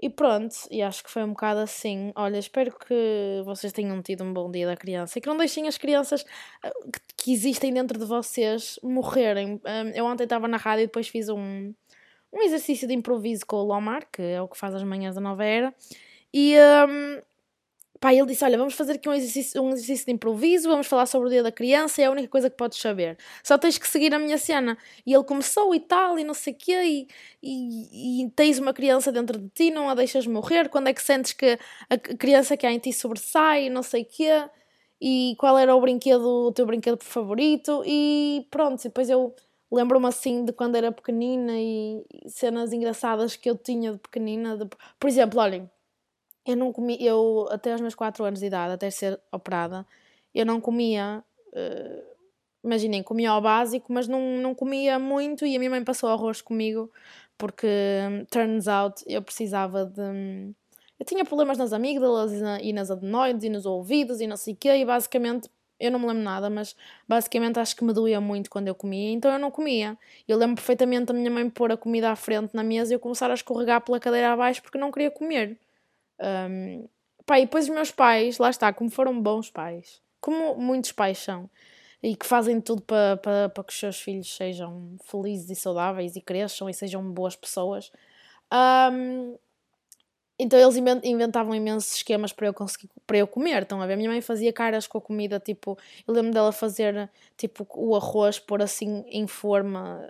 E 0.00 0.10
pronto, 0.10 0.54
e 0.70 0.82
acho 0.82 1.02
que 1.02 1.10
foi 1.10 1.24
um 1.24 1.30
bocado 1.30 1.60
assim. 1.60 2.12
Olha, 2.14 2.36
espero 2.36 2.70
que 2.78 3.42
vocês 3.46 3.72
tenham 3.72 4.02
tido 4.02 4.22
um 4.24 4.32
bom 4.32 4.50
dia 4.50 4.66
da 4.66 4.76
criança 4.76 5.18
e 5.18 5.22
que 5.22 5.28
não 5.28 5.38
deixem 5.38 5.66
as 5.66 5.78
crianças 5.78 6.22
ah, 6.62 6.70
que 7.16 7.32
existem 7.32 7.72
dentro 7.72 7.98
de 7.98 8.04
vocês 8.04 8.78
morrerem. 8.82 9.58
Eu 9.94 10.04
ontem 10.04 10.24
estava 10.24 10.46
na 10.46 10.58
rádio 10.58 10.82
e 10.82 10.86
depois 10.86 11.08
fiz 11.08 11.30
um, 11.30 11.72
um 12.30 12.42
exercício 12.42 12.86
de 12.86 12.92
improviso 12.92 13.46
com 13.46 13.56
o 13.56 13.64
Lomar, 13.64 14.06
que 14.12 14.20
é 14.20 14.42
o 14.42 14.48
que 14.48 14.58
faz 14.58 14.74
as 14.74 14.82
manhãs 14.82 15.14
da 15.14 15.20
nova 15.20 15.44
era, 15.44 15.74
e 16.32 16.54
um, 16.88 17.22
pá, 18.00 18.12
ele 18.14 18.26
disse: 18.26 18.44
Olha, 18.44 18.58
vamos 18.58 18.74
fazer 18.74 18.92
aqui 18.92 19.08
um 19.08 19.14
exercício, 19.14 19.62
um 19.62 19.70
exercício 19.70 20.06
de 20.06 20.12
improviso, 20.12 20.68
vamos 20.68 20.86
falar 20.86 21.06
sobre 21.06 21.28
o 21.28 21.30
dia 21.30 21.42
da 21.42 21.52
criança, 21.52 22.02
é 22.02 22.06
a 22.06 22.10
única 22.10 22.28
coisa 22.28 22.50
que 22.50 22.56
podes 22.56 22.78
saber. 22.78 23.18
Só 23.42 23.58
tens 23.58 23.78
que 23.78 23.88
seguir 23.88 24.14
a 24.14 24.18
minha 24.18 24.38
cena. 24.38 24.76
E 25.04 25.12
ele 25.14 25.24
começou 25.24 25.74
e 25.74 25.80
tal, 25.80 26.18
e 26.18 26.24
não 26.24 26.34
sei 26.34 26.52
o 26.52 26.56
quê, 26.56 26.82
e, 26.84 27.08
e, 27.42 28.24
e, 28.24 28.30
tens 28.30 28.58
uma 28.58 28.72
criança 28.72 29.10
dentro 29.12 29.38
de 29.38 29.48
ti, 29.50 29.70
não 29.70 29.88
a 29.88 29.94
deixas 29.94 30.26
morrer. 30.26 30.68
Quando 30.68 30.88
é 30.88 30.94
que 30.94 31.02
sentes 31.02 31.32
que 31.32 31.58
a 31.90 31.98
criança 31.98 32.56
que 32.56 32.66
há 32.66 32.72
em 32.72 32.78
ti 32.78 32.92
sobressai, 32.92 33.68
não 33.70 33.82
sei 33.82 34.02
o 34.02 34.06
quê, 34.06 34.48
e 35.00 35.34
qual 35.38 35.58
era 35.58 35.74
o 35.74 35.80
brinquedo, 35.80 36.46
o 36.48 36.52
teu 36.52 36.66
brinquedo 36.66 37.02
favorito, 37.02 37.82
e 37.86 38.46
pronto, 38.50 38.82
depois 38.82 39.10
eu 39.10 39.34
lembro-me 39.70 40.06
assim 40.06 40.44
de 40.44 40.52
quando 40.52 40.76
era 40.76 40.92
pequenina 40.92 41.52
e, 41.56 42.04
cenas 42.28 42.72
engraçadas 42.72 43.36
que 43.36 43.50
eu 43.50 43.56
tinha 43.56 43.92
de 43.92 43.98
pequenina. 43.98 44.56
De... 44.56 44.66
Por 44.98 45.08
exemplo, 45.08 45.40
olhem, 45.40 45.70
eu 46.46 46.56
não 46.56 46.72
comia, 46.72 46.96
eu 47.00 47.48
até 47.50 47.72
aos 47.72 47.80
meus 47.80 47.94
4 47.94 48.24
anos 48.24 48.40
de 48.40 48.46
idade, 48.46 48.74
até 48.74 48.90
ser 48.90 49.20
operada, 49.32 49.86
eu 50.34 50.46
não 50.46 50.60
comia. 50.60 51.24
Uh, 51.48 52.16
imaginem, 52.64 53.02
comia 53.02 53.30
ao 53.30 53.40
básico, 53.40 53.92
mas 53.92 54.08
não, 54.08 54.20
não 54.38 54.54
comia 54.54 54.98
muito 54.98 55.46
e 55.46 55.56
a 55.56 55.58
minha 55.58 55.70
mãe 55.70 55.84
passou 55.84 56.08
arroz 56.10 56.42
comigo 56.42 56.90
porque, 57.38 57.68
turns 58.30 58.66
out, 58.68 59.02
eu 59.06 59.22
precisava 59.22 59.84
de. 59.84 60.54
Eu 60.98 61.04
tinha 61.04 61.24
problemas 61.24 61.58
nas 61.58 61.72
amígdalas 61.72 62.32
e 62.62 62.72
nas 62.72 62.90
adenoides 62.90 63.44
e 63.44 63.50
nos 63.50 63.66
ouvidos 63.66 64.20
e 64.20 64.26
não 64.26 64.36
sei 64.36 64.54
o 64.54 64.56
quê, 64.56 64.76
e 64.76 64.84
basicamente 64.84 65.50
eu 65.78 65.90
não 65.90 65.98
me 65.98 66.06
lembro 66.06 66.22
nada, 66.22 66.48
mas 66.48 66.74
basicamente 67.06 67.58
acho 67.58 67.76
que 67.76 67.84
me 67.84 67.92
doía 67.92 68.20
muito 68.20 68.48
quando 68.48 68.68
eu 68.68 68.74
comia, 68.74 69.12
então 69.12 69.30
eu 69.30 69.38
não 69.38 69.50
comia. 69.50 69.98
Eu 70.26 70.38
lembro 70.38 70.56
perfeitamente 70.56 71.06
da 71.06 71.14
minha 71.14 71.30
mãe 71.30 71.48
pôr 71.50 71.70
a 71.70 71.76
comida 71.76 72.10
à 72.10 72.16
frente 72.16 72.54
na 72.54 72.64
mesa 72.64 72.92
e 72.92 72.96
eu 72.96 73.00
começar 73.00 73.30
a 73.30 73.34
escorregar 73.34 73.82
pela 73.82 74.00
cadeira 74.00 74.32
abaixo 74.32 74.62
porque 74.62 74.78
não 74.78 74.90
queria 74.90 75.10
comer. 75.10 75.58
Um, 76.20 76.88
pá, 77.24 77.38
e 77.38 77.44
depois 77.44 77.68
os 77.68 77.74
meus 77.74 77.90
pais, 77.90 78.38
lá 78.38 78.50
está, 78.50 78.72
como 78.72 78.90
foram 78.90 79.20
bons 79.20 79.50
pais, 79.50 80.00
como 80.20 80.54
muitos 80.56 80.92
pais 80.92 81.18
são, 81.18 81.50
e 82.02 82.14
que 82.16 82.26
fazem 82.26 82.60
tudo 82.60 82.82
para, 82.82 83.16
para, 83.16 83.48
para 83.48 83.64
que 83.64 83.72
os 83.72 83.78
seus 83.78 84.00
filhos 84.00 84.34
sejam 84.34 84.96
felizes 85.04 85.50
e 85.50 85.54
saudáveis 85.54 86.16
e 86.16 86.20
cresçam 86.20 86.68
e 86.68 86.74
sejam 86.74 87.02
boas 87.10 87.34
pessoas. 87.36 87.90
Um, 88.52 89.36
então 90.38 90.58
eles 90.58 90.76
inventavam 91.02 91.54
imensos 91.54 91.94
esquemas 91.96 92.32
para 92.32 92.46
eu 92.46 92.54
conseguir 92.54 92.90
para 93.06 93.16
eu 93.16 93.26
comer. 93.26 93.62
Estão 93.62 93.80
a 93.80 93.86
ver? 93.86 93.96
Minha 93.96 94.10
mãe 94.10 94.20
fazia 94.20 94.52
caras 94.52 94.86
com 94.86 94.98
a 94.98 95.00
comida, 95.00 95.40
tipo, 95.40 95.78
eu 96.06 96.12
lembro 96.12 96.32
dela 96.32 96.52
fazer 96.52 97.10
tipo 97.36 97.66
o 97.74 97.96
arroz 97.96 98.38
pôr 98.38 98.62
assim 98.62 99.02
em 99.08 99.26
forma, 99.26 100.06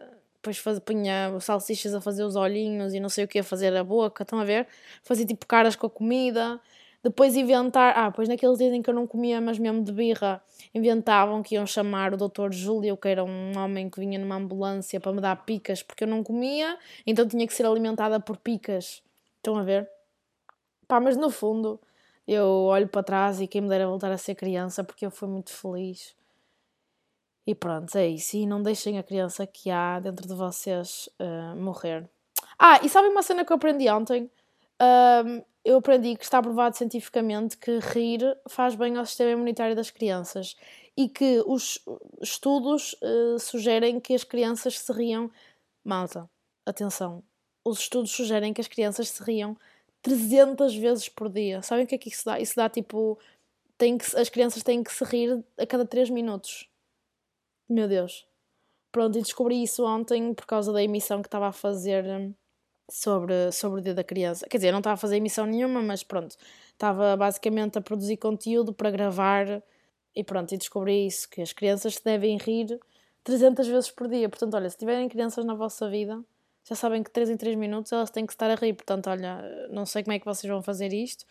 depois 0.46 0.58
faz, 0.58 0.78
punha 0.78 1.38
salsichas 1.40 1.92
a 1.94 2.00
fazer 2.00 2.22
os 2.22 2.36
olhinhos 2.36 2.94
e 2.94 3.00
não 3.00 3.08
sei 3.08 3.24
o 3.24 3.28
que 3.28 3.40
a 3.40 3.44
fazer 3.44 3.76
a 3.76 3.82
boca. 3.82 4.22
Estão 4.22 4.38
a 4.38 4.44
ver? 4.44 4.68
Fazia 5.02 5.26
tipo 5.26 5.44
caras 5.46 5.74
com 5.74 5.86
a 5.86 5.90
comida. 5.90 6.60
Depois 7.02 7.36
inventar, 7.36 7.96
ah, 7.96 8.10
pois 8.10 8.28
naqueles 8.28 8.58
dias 8.58 8.72
em 8.72 8.82
que 8.82 8.90
eu 8.90 8.94
não 8.94 9.06
comia, 9.06 9.40
mas 9.40 9.58
mesmo 9.58 9.82
de 9.82 9.92
birra, 9.92 10.42
inventavam 10.74 11.42
que 11.42 11.54
iam 11.54 11.66
chamar 11.66 12.14
o 12.14 12.16
Dr. 12.16 12.50
Júlio, 12.50 12.96
que 12.96 13.08
era 13.08 13.22
um 13.24 13.56
homem 13.56 13.88
que 13.88 14.00
vinha 14.00 14.18
numa 14.18 14.36
ambulância 14.36 15.00
para 15.00 15.12
me 15.12 15.20
dar 15.20 15.36
picas 15.44 15.82
porque 15.82 16.04
eu 16.04 16.08
não 16.08 16.22
comia, 16.22 16.76
então 17.06 17.26
tinha 17.28 17.46
que 17.46 17.54
ser 17.54 17.64
alimentada 17.64 18.18
por 18.18 18.36
picas. 18.36 19.02
Estão 19.36 19.56
a 19.56 19.62
ver? 19.62 19.88
Pá, 20.88 21.00
mas 21.00 21.16
no 21.16 21.30
fundo, 21.30 21.80
eu 22.26 22.46
olho 22.46 22.88
para 22.88 23.02
trás 23.02 23.40
e 23.40 23.46
quem 23.46 23.60
me 23.60 23.68
dera 23.68 23.86
voltar 23.86 24.10
a 24.10 24.18
ser 24.18 24.34
criança 24.34 24.82
porque 24.82 25.06
eu 25.06 25.10
fui 25.10 25.28
muito 25.28 25.50
feliz. 25.50 26.14
E 27.46 27.54
pronto, 27.54 27.96
é 27.96 28.08
isso. 28.08 28.36
E 28.36 28.46
não 28.46 28.62
deixem 28.62 28.98
a 28.98 29.02
criança 29.02 29.46
que 29.46 29.70
há 29.70 30.00
dentro 30.00 30.26
de 30.26 30.34
vocês 30.34 31.08
uh, 31.20 31.56
morrer. 31.56 32.08
Ah, 32.58 32.80
e 32.82 32.88
sabem 32.88 33.10
uma 33.10 33.22
cena 33.22 33.44
que 33.44 33.52
eu 33.52 33.56
aprendi 33.56 33.88
ontem? 33.88 34.30
Um, 34.80 35.42
eu 35.64 35.78
aprendi 35.78 36.16
que 36.16 36.24
está 36.24 36.42
provado 36.42 36.76
cientificamente 36.76 37.56
que 37.56 37.78
rir 37.78 38.20
faz 38.48 38.74
bem 38.74 38.96
ao 38.96 39.06
sistema 39.06 39.30
imunitário 39.30 39.76
das 39.76 39.90
crianças 39.90 40.56
e 40.96 41.08
que 41.08 41.42
os 41.46 41.84
estudos 42.20 42.94
uh, 42.94 43.38
sugerem 43.38 44.00
que 44.00 44.14
as 44.14 44.24
crianças 44.24 44.78
se 44.78 44.92
riam. 44.92 45.30
Malta, 45.84 46.28
atenção. 46.64 47.22
Os 47.64 47.80
estudos 47.80 48.10
sugerem 48.12 48.52
que 48.52 48.60
as 48.60 48.68
crianças 48.68 49.08
se 49.08 49.22
riam 49.22 49.56
300 50.02 50.74
vezes 50.74 51.08
por 51.08 51.28
dia. 51.28 51.62
Sabem 51.62 51.84
o 51.84 51.86
que 51.86 51.94
é 51.94 51.98
que 51.98 52.08
isso 52.08 52.24
dá? 52.24 52.40
Isso 52.40 52.56
dá 52.56 52.68
tipo. 52.68 53.18
Tem 53.78 53.98
que, 53.98 54.16
as 54.16 54.28
crianças 54.28 54.62
têm 54.62 54.82
que 54.82 54.92
se 54.92 55.04
rir 55.04 55.44
a 55.58 55.66
cada 55.66 55.84
3 55.84 56.10
minutos. 56.10 56.68
Meu 57.68 57.88
Deus. 57.88 58.26
Pronto, 58.92 59.18
e 59.18 59.22
descobri 59.22 59.62
isso 59.62 59.84
ontem 59.84 60.32
por 60.34 60.46
causa 60.46 60.72
da 60.72 60.82
emissão 60.82 61.20
que 61.20 61.28
estava 61.28 61.48
a 61.48 61.52
fazer 61.52 62.04
hum, 62.04 62.34
sobre, 62.90 63.52
sobre 63.52 63.80
o 63.80 63.82
dia 63.82 63.94
da 63.94 64.04
criança. 64.04 64.46
Quer 64.48 64.58
dizer, 64.58 64.72
não 64.72 64.78
estava 64.78 64.94
a 64.94 64.96
fazer 64.96 65.16
emissão 65.16 65.46
nenhuma, 65.46 65.82
mas 65.82 66.02
pronto. 66.04 66.36
Estava 66.72 67.16
basicamente 67.16 67.78
a 67.78 67.80
produzir 67.80 68.16
conteúdo 68.18 68.72
para 68.72 68.90
gravar 68.90 69.62
e 70.14 70.24
pronto, 70.24 70.54
e 70.54 70.58
descobri 70.58 71.06
isso, 71.06 71.28
que 71.28 71.42
as 71.42 71.52
crianças 71.52 71.96
se 71.96 72.04
devem 72.04 72.38
rir 72.38 72.80
300 73.24 73.66
vezes 73.68 73.90
por 73.90 74.08
dia. 74.08 74.28
Portanto, 74.28 74.54
olha, 74.54 74.70
se 74.70 74.78
tiverem 74.78 75.08
crianças 75.08 75.44
na 75.44 75.54
vossa 75.54 75.90
vida, 75.90 76.24
já 76.64 76.74
sabem 76.74 77.02
que 77.02 77.10
3 77.10 77.30
em 77.30 77.36
3 77.36 77.56
minutos 77.56 77.92
elas 77.92 78.10
têm 78.10 78.26
que 78.26 78.32
estar 78.32 78.50
a 78.50 78.54
rir. 78.54 78.74
Portanto, 78.74 79.08
olha, 79.10 79.68
não 79.70 79.84
sei 79.86 80.02
como 80.04 80.14
é 80.14 80.18
que 80.18 80.24
vocês 80.24 80.50
vão 80.50 80.62
fazer 80.62 80.92
isto, 80.92 81.26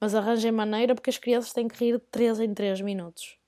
mas 0.00 0.14
arranjem 0.14 0.52
maneira 0.52 0.94
porque 0.94 1.10
as 1.10 1.18
crianças 1.18 1.52
têm 1.52 1.68
que 1.68 1.76
rir 1.84 2.00
3 2.10 2.40
em 2.40 2.54
3 2.54 2.80
minutos. 2.80 3.39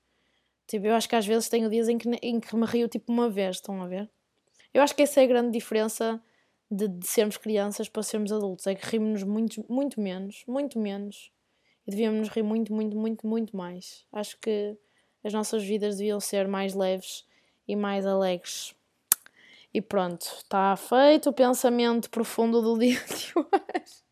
Tipo, 0.67 0.87
eu 0.87 0.95
acho 0.95 1.07
que 1.09 1.15
às 1.15 1.25
vezes 1.25 1.49
tenho 1.49 1.69
dias 1.69 1.89
em 1.89 1.97
que, 1.97 2.09
em 2.21 2.39
que 2.39 2.55
me 2.55 2.65
rio 2.65 2.87
tipo 2.87 3.11
uma 3.11 3.29
vez, 3.29 3.57
estão 3.57 3.81
a 3.81 3.87
ver? 3.87 4.09
Eu 4.73 4.81
acho 4.81 4.95
que 4.95 5.03
essa 5.03 5.21
é 5.21 5.23
a 5.23 5.27
grande 5.27 5.51
diferença 5.51 6.21
de, 6.69 6.87
de 6.87 7.07
sermos 7.07 7.37
crianças 7.37 7.87
para 7.87 8.01
sermos 8.01 8.31
adultos, 8.31 8.65
é 8.65 8.75
que 8.75 8.85
rimos-nos 8.85 9.23
muito, 9.23 9.65
muito 9.69 10.01
menos, 10.01 10.43
muito 10.47 10.79
menos. 10.79 11.31
E 11.85 11.91
devíamos 11.91 12.19
nos 12.19 12.29
rir 12.29 12.43
muito, 12.43 12.73
muito, 12.73 12.97
muito, 12.97 13.27
muito 13.27 13.55
mais. 13.55 14.05
Acho 14.11 14.37
que 14.39 14.77
as 15.23 15.33
nossas 15.33 15.63
vidas 15.63 15.97
deviam 15.97 16.19
ser 16.19 16.47
mais 16.47 16.73
leves 16.73 17.25
e 17.67 17.75
mais 17.75 18.05
alegres. 18.05 18.73
E 19.73 19.81
pronto, 19.81 20.21
está 20.21 20.75
feito 20.75 21.29
o 21.29 21.33
pensamento 21.33 22.09
profundo 22.09 22.61
do 22.61 22.77
dia 22.79 22.99
de 22.99 23.33
hoje. 23.35 24.02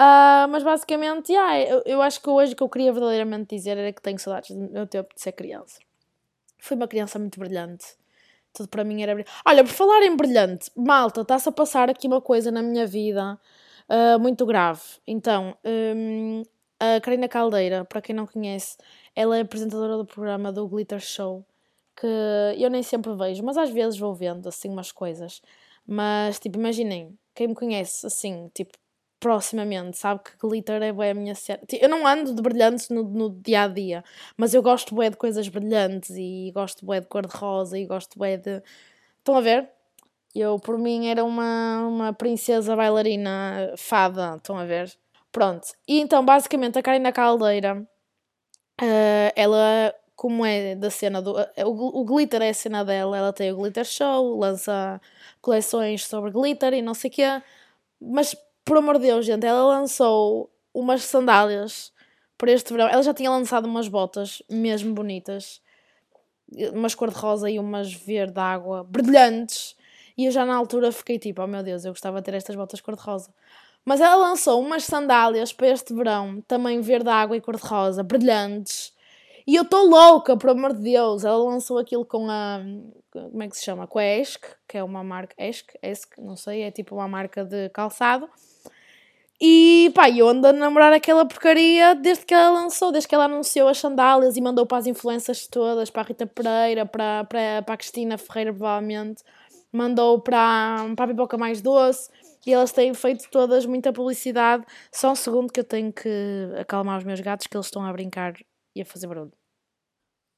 Uh, 0.00 0.48
mas 0.48 0.62
basicamente, 0.62 1.30
yeah, 1.30 1.60
eu, 1.60 1.82
eu 1.84 2.00
acho 2.00 2.22
que 2.22 2.30
hoje 2.30 2.54
o 2.54 2.56
que 2.56 2.62
eu 2.62 2.70
queria 2.70 2.90
verdadeiramente 2.90 3.54
dizer 3.54 3.76
era 3.76 3.92
que 3.92 4.00
tenho 4.00 4.18
saudades 4.18 4.56
do 4.56 4.70
meu 4.70 4.86
tempo 4.86 5.14
de 5.14 5.20
ser 5.20 5.32
criança. 5.32 5.78
Fui 6.58 6.74
uma 6.74 6.88
criança 6.88 7.18
muito 7.18 7.38
brilhante. 7.38 7.84
Tudo 8.54 8.70
para 8.70 8.82
mim 8.82 9.02
era 9.02 9.12
brilhante. 9.12 9.30
Olha, 9.46 9.62
por 9.62 9.72
falar 9.72 10.02
em 10.02 10.16
brilhante, 10.16 10.70
malta, 10.74 11.20
está-se 11.20 11.50
a 11.50 11.52
passar 11.52 11.90
aqui 11.90 12.06
uma 12.06 12.22
coisa 12.22 12.50
na 12.50 12.62
minha 12.62 12.86
vida 12.86 13.38
uh, 13.90 14.18
muito 14.18 14.46
grave. 14.46 14.80
Então, 15.06 15.54
um, 15.62 16.42
a 16.78 16.98
Karina 17.02 17.28
Caldeira, 17.28 17.84
para 17.84 18.00
quem 18.00 18.14
não 18.14 18.26
conhece, 18.26 18.78
ela 19.14 19.36
é 19.36 19.42
apresentadora 19.42 19.98
do 19.98 20.06
programa 20.06 20.50
do 20.50 20.66
Glitter 20.66 21.00
Show 21.00 21.44
que 22.00 22.06
eu 22.56 22.70
nem 22.70 22.82
sempre 22.82 23.14
vejo, 23.14 23.44
mas 23.44 23.58
às 23.58 23.68
vezes 23.68 23.98
vou 23.98 24.14
vendo 24.14 24.48
assim 24.48 24.70
umas 24.70 24.90
coisas. 24.90 25.42
Mas 25.86 26.38
tipo, 26.38 26.58
imaginem, 26.58 27.18
quem 27.34 27.48
me 27.48 27.54
conhece 27.54 28.06
assim, 28.06 28.48
tipo, 28.54 28.78
proximamente, 29.20 29.98
sabe 29.98 30.22
que 30.24 30.30
glitter 30.40 30.82
é 30.82 31.10
a 31.10 31.14
minha 31.14 31.34
cena. 31.34 31.60
Eu 31.70 31.88
não 31.88 32.06
ando 32.06 32.34
de 32.34 32.42
brilhantes 32.42 32.88
no, 32.88 33.04
no 33.04 33.30
dia 33.30 33.64
a 33.64 33.68
dia, 33.68 34.02
mas 34.36 34.54
eu 34.54 34.62
gosto 34.62 34.94
bem 34.94 35.10
de 35.10 35.16
coisas 35.18 35.46
brilhantes 35.48 36.10
e 36.16 36.50
gosto 36.54 36.86
bem 36.86 37.00
de 37.00 37.06
cor-de-rosa 37.06 37.78
e 37.78 37.86
gosto 37.86 38.18
bem 38.18 38.38
de. 38.38 38.62
Estão 39.18 39.36
a 39.36 39.40
ver? 39.42 39.68
Eu, 40.34 40.58
por 40.58 40.78
mim, 40.78 41.08
era 41.08 41.24
uma, 41.24 41.86
uma 41.86 42.12
princesa 42.12 42.74
bailarina 42.74 43.74
fada, 43.76 44.36
estão 44.36 44.56
a 44.56 44.64
ver? 44.64 44.90
Pronto. 45.32 45.68
E 45.86 46.00
então, 46.00 46.24
basicamente, 46.24 46.78
a 46.78 46.82
Karina 46.82 47.12
Caldeira, 47.12 47.86
uh, 48.80 49.32
ela, 49.36 49.94
como 50.16 50.44
é 50.46 50.74
da 50.74 50.90
cena 50.90 51.20
do. 51.20 51.32
Uh, 51.32 51.46
o, 51.66 52.00
o 52.00 52.04
glitter 52.04 52.42
é 52.42 52.50
a 52.50 52.54
cena 52.54 52.84
dela, 52.84 53.16
ela 53.16 53.32
tem 53.32 53.52
o 53.52 53.56
Glitter 53.56 53.84
Show, 53.84 54.38
lança 54.38 55.00
coleções 55.40 56.06
sobre 56.06 56.30
glitter 56.30 56.74
e 56.74 56.82
não 56.82 56.94
sei 56.94 57.10
o 57.10 57.12
quê. 57.12 57.42
Mas, 58.00 58.36
por 58.64 58.76
amor 58.76 58.98
de 58.98 59.06
Deus, 59.06 59.26
gente, 59.26 59.46
ela 59.46 59.62
lançou 59.64 60.50
umas 60.72 61.02
sandálias 61.02 61.92
para 62.38 62.52
este 62.52 62.72
verão. 62.72 62.88
Ela 62.88 63.02
já 63.02 63.12
tinha 63.12 63.30
lançado 63.30 63.66
umas 63.66 63.88
botas 63.88 64.42
mesmo 64.48 64.94
bonitas, 64.94 65.60
umas 66.72 66.94
cor-de-rosa 66.94 67.50
e 67.50 67.58
umas 67.58 67.92
verde-água, 67.92 68.84
brilhantes. 68.84 69.76
E 70.16 70.26
eu 70.26 70.32
já 70.32 70.44
na 70.44 70.54
altura 70.54 70.92
fiquei 70.92 71.18
tipo, 71.18 71.42
oh 71.42 71.46
meu 71.46 71.62
Deus, 71.62 71.84
eu 71.84 71.92
gostava 71.92 72.18
de 72.18 72.24
ter 72.24 72.34
estas 72.34 72.56
botas 72.56 72.80
cor-de-rosa. 72.80 73.32
Mas 73.84 74.00
ela 74.00 74.16
lançou 74.16 74.60
umas 74.60 74.84
sandálias 74.84 75.52
para 75.52 75.68
este 75.68 75.94
verão, 75.94 76.42
também 76.46 76.80
verde-água 76.80 77.36
e 77.36 77.40
cor-de-rosa, 77.40 78.02
brilhantes. 78.02 78.92
E 79.46 79.56
eu 79.56 79.62
estou 79.62 79.84
louca, 79.86 80.36
por 80.36 80.50
amor 80.50 80.74
de 80.74 80.82
Deus. 80.82 81.24
Ela 81.24 81.36
lançou 81.36 81.78
aquilo 81.78 82.04
com 82.04 82.30
a. 82.30 82.60
Como 83.10 83.42
é 83.42 83.48
que 83.48 83.56
se 83.56 83.64
chama? 83.64 83.86
Com 83.86 83.98
a 83.98 84.04
Esk, 84.04 84.44
que 84.68 84.78
é 84.78 84.84
uma 84.84 85.02
marca. 85.02 85.34
Esk? 85.38 85.72
Esk, 85.82 86.18
não 86.18 86.36
sei, 86.36 86.62
é 86.62 86.70
tipo 86.70 86.94
uma 86.94 87.08
marca 87.08 87.44
de 87.44 87.68
calçado. 87.70 88.28
E 89.42 89.90
pá, 89.94 90.10
eu 90.10 90.28
ando 90.28 90.46
a 90.48 90.52
namorar 90.52 90.92
aquela 90.92 91.24
porcaria 91.26 91.94
desde 91.94 92.26
que 92.26 92.34
ela 92.34 92.50
lançou, 92.50 92.92
desde 92.92 93.08
que 93.08 93.14
ela 93.14 93.24
anunciou 93.24 93.68
as 93.68 93.78
sandálias 93.78 94.36
e 94.36 94.40
mandou 94.40 94.66
para 94.66 94.78
as 94.78 94.86
influências 94.86 95.46
todas, 95.46 95.88
para 95.88 96.02
a 96.02 96.04
Rita 96.04 96.26
Pereira, 96.26 96.84
para, 96.84 97.24
para, 97.24 97.62
para 97.62 97.74
a 97.74 97.76
Cristina 97.76 98.18
Ferreira, 98.18 98.52
provavelmente, 98.52 99.22
mandou 99.72 100.20
para, 100.20 100.76
para 100.94 101.04
a 101.06 101.08
Pipoca 101.08 101.38
Mais 101.38 101.62
Doce 101.62 102.10
e 102.46 102.52
elas 102.52 102.72
têm 102.72 102.92
feito 102.92 103.30
todas 103.30 103.64
muita 103.64 103.92
publicidade. 103.92 104.64
Só 104.92 105.12
um 105.12 105.14
segundo 105.14 105.50
que 105.50 105.60
eu 105.60 105.64
tenho 105.64 105.90
que 105.90 106.10
acalmar 106.58 106.98
os 106.98 107.04
meus 107.04 107.20
gatos 107.20 107.46
que 107.46 107.56
eles 107.56 107.66
estão 107.66 107.84
a 107.84 107.92
brincar 107.92 108.34
e 108.76 108.82
a 108.82 108.84
fazer 108.84 109.06
barulho. 109.06 109.32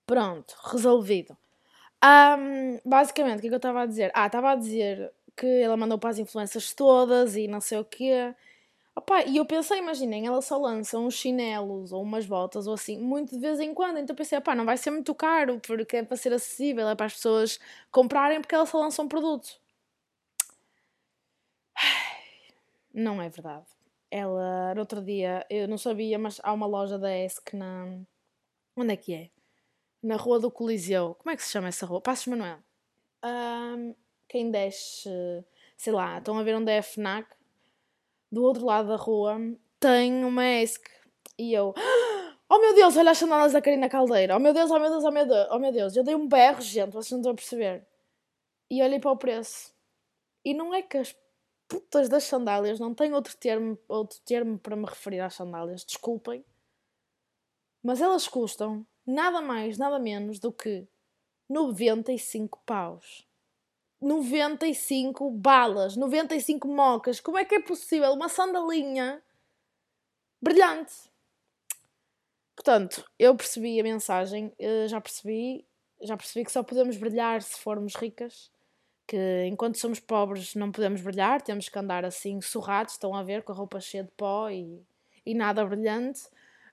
Pronto, 0.07 0.55
resolvido. 0.71 1.37
Um, 2.05 2.79
basicamente, 2.85 3.39
o 3.39 3.41
que 3.41 3.47
é 3.47 3.51
que 3.51 3.55
eu 3.55 3.57
estava 3.57 3.83
a 3.83 3.87
dizer? 3.87 4.11
Ah, 4.15 4.27
estava 4.27 4.53
a 4.53 4.55
dizer 4.57 5.13
que 5.37 5.47
ela 5.47 5.77
mandou 5.77 5.99
para 5.99 6.11
as 6.11 6.19
influências 6.19 6.73
todas 6.73 7.37
e 7.37 7.49
não 7.49 7.61
sei 7.61 7.79
o 7.79 7.85
quê. 7.85 8.35
Opa, 8.95 9.23
e 9.25 9.39
eu 9.39 9.47
pensei, 9.47 9.79
imaginem, 9.79 10.27
ela 10.27 10.43
só 10.43 10.59
lança 10.59 10.99
uns 10.99 11.15
chinelos 11.15 11.93
ou 11.93 12.03
umas 12.03 12.27
botas 12.27 12.67
ou 12.67 12.75
assim, 12.75 12.99
muito 12.99 13.31
de 13.33 13.39
vez 13.39 13.59
em 13.59 13.73
quando. 13.73 13.99
Então 13.99 14.15
pensei, 14.15 14.37
opá, 14.39 14.55
não 14.55 14.67
vai 14.67 14.77
ser 14.77 14.91
muito 14.91 15.15
caro, 15.15 15.59
porque 15.61 15.97
é 15.97 16.03
para 16.05 16.17
ser 16.17 16.33
acessível, 16.33 16.87
é 16.89 16.95
para 16.95 17.07
as 17.07 17.15
pessoas 17.15 17.59
comprarem, 17.91 18.41
porque 18.41 18.55
ela 18.55 18.67
só 18.67 18.79
lança 18.79 19.01
um 19.03 19.09
produto. 19.09 19.59
Não 22.95 23.23
é 23.23 23.29
verdade. 23.29 23.67
Ela, 24.11 24.75
no 24.75 24.81
outro 24.81 25.03
dia, 25.03 25.47
eu 25.49 25.67
não 25.67 25.79
sabia, 25.79 26.19
mas 26.19 26.39
há 26.43 26.53
uma 26.53 26.67
loja 26.67 26.99
da 26.99 27.11
ESC 27.17 27.57
na. 27.57 27.87
Onde 28.77 28.93
é 28.93 28.97
que 28.97 29.15
é? 29.15 29.31
Na 30.03 30.17
Rua 30.17 30.39
do 30.39 30.51
Coliseu. 30.51 31.15
Como 31.15 31.31
é 31.31 31.37
que 31.37 31.43
se 31.43 31.51
chama 31.51 31.69
essa 31.69 31.87
rua? 31.87 32.03
Passos 32.03 32.27
Manuel. 32.27 32.59
Um, 33.25 33.95
quem 34.29 34.51
desce, 34.51 35.09
sei 35.79 35.93
lá, 35.93 36.19
estão 36.19 36.39
a 36.39 36.43
ver 36.43 36.57
onde 36.57 36.71
é 36.71 36.79
a 36.79 36.83
FNAC? 36.83 37.35
Do 38.33 38.43
outro 38.43 38.65
lado 38.65 38.89
da 38.89 38.97
rua 38.97 39.37
tem 39.79 40.25
uma 40.25 40.43
ESC. 40.47 40.83
E 41.39 41.53
eu. 41.53 41.75
Oh 42.49 42.59
meu 42.59 42.75
Deus, 42.75 42.97
olha 42.97 43.11
as 43.11 43.19
sandálias 43.19 43.53
da 43.53 43.61
Karina 43.61 43.89
Caldeira. 43.89 44.37
Oh 44.37 44.39
meu 44.39 44.55
Deus, 44.55 44.71
oh 44.71 44.79
meu 44.79 44.91
Deus, 44.91 45.05
oh 45.05 45.11
meu 45.11 45.27
Deus. 45.27 45.49
Oh 45.51 45.59
meu 45.59 45.73
Deus. 45.73 45.97
Eu 45.97 46.03
dei 46.03 46.15
um 46.15 46.27
berro, 46.27 46.61
gente, 46.61 46.93
vocês 46.93 47.11
não 47.13 47.19
estão 47.19 47.33
a 47.33 47.35
perceber. 47.35 47.87
E 48.71 48.83
olhei 48.83 48.99
para 48.99 49.11
o 49.11 49.17
preço. 49.17 49.75
E 50.45 50.55
não 50.55 50.75
é 50.75 50.81
que 50.83 50.97
as 50.97 51.15
putas 51.69 52.09
das 52.09 52.25
sandálias, 52.25 52.79
não 52.81 52.95
tenho 52.95 53.15
outro 53.15 53.37
termo, 53.37 53.79
outro 53.89 54.19
termo 54.25 54.59
para 54.59 54.77
me 54.77 54.85
referir 54.85 55.21
às 55.21 55.35
sandálias, 55.35 55.85
desculpem. 55.85 56.45
Mas 57.83 58.01
elas 58.01 58.29
custam 58.29 58.87
nada 59.07 59.41
mais, 59.41 59.79
nada 59.79 59.99
menos 59.99 60.39
do 60.39 60.53
que 60.53 60.87
95 61.49 62.61
paus. 62.65 63.27
95 64.03 65.31
balas, 65.31 65.97
95 65.97 66.69
mocas. 66.69 67.21
Como 67.21 67.39
é 67.39 67.45
que 67.45 67.55
é 67.55 67.61
possível 67.61 68.13
uma 68.13 68.29
sandalinha 68.29 69.23
brilhante? 70.41 70.93
Portanto, 72.55 73.09
eu 73.19 73.35
percebi 73.35 73.81
a 73.81 73.83
mensagem, 73.83 74.53
eh, 74.59 74.87
já 74.89 75.01
percebi, 75.01 75.65
já 76.03 76.17
percebi 76.17 76.45
que 76.45 76.53
só 76.53 76.63
podemos 76.63 76.97
brilhar 76.97 77.41
se 77.43 77.59
formos 77.59 77.95
ricas 77.95 78.51
que 79.07 79.45
enquanto 79.47 79.79
somos 79.79 80.01
pobres 80.01 80.55
não 80.55 80.73
podemos 80.73 81.01
brilhar, 81.01 81.43
temos 81.43 81.69
que 81.69 81.79
andar 81.79 82.05
assim 82.05 82.41
surrados, 82.41 82.95
estão 82.95 83.15
a 83.15 83.23
ver, 83.23 83.43
com 83.43 83.53
a 83.53 83.55
roupa 83.55 83.79
cheia 83.81 84.05
de 84.05 84.11
pó 84.13 84.49
e, 84.49 84.83
e 85.27 85.35
nada 85.35 85.65
brilhante. 85.67 86.23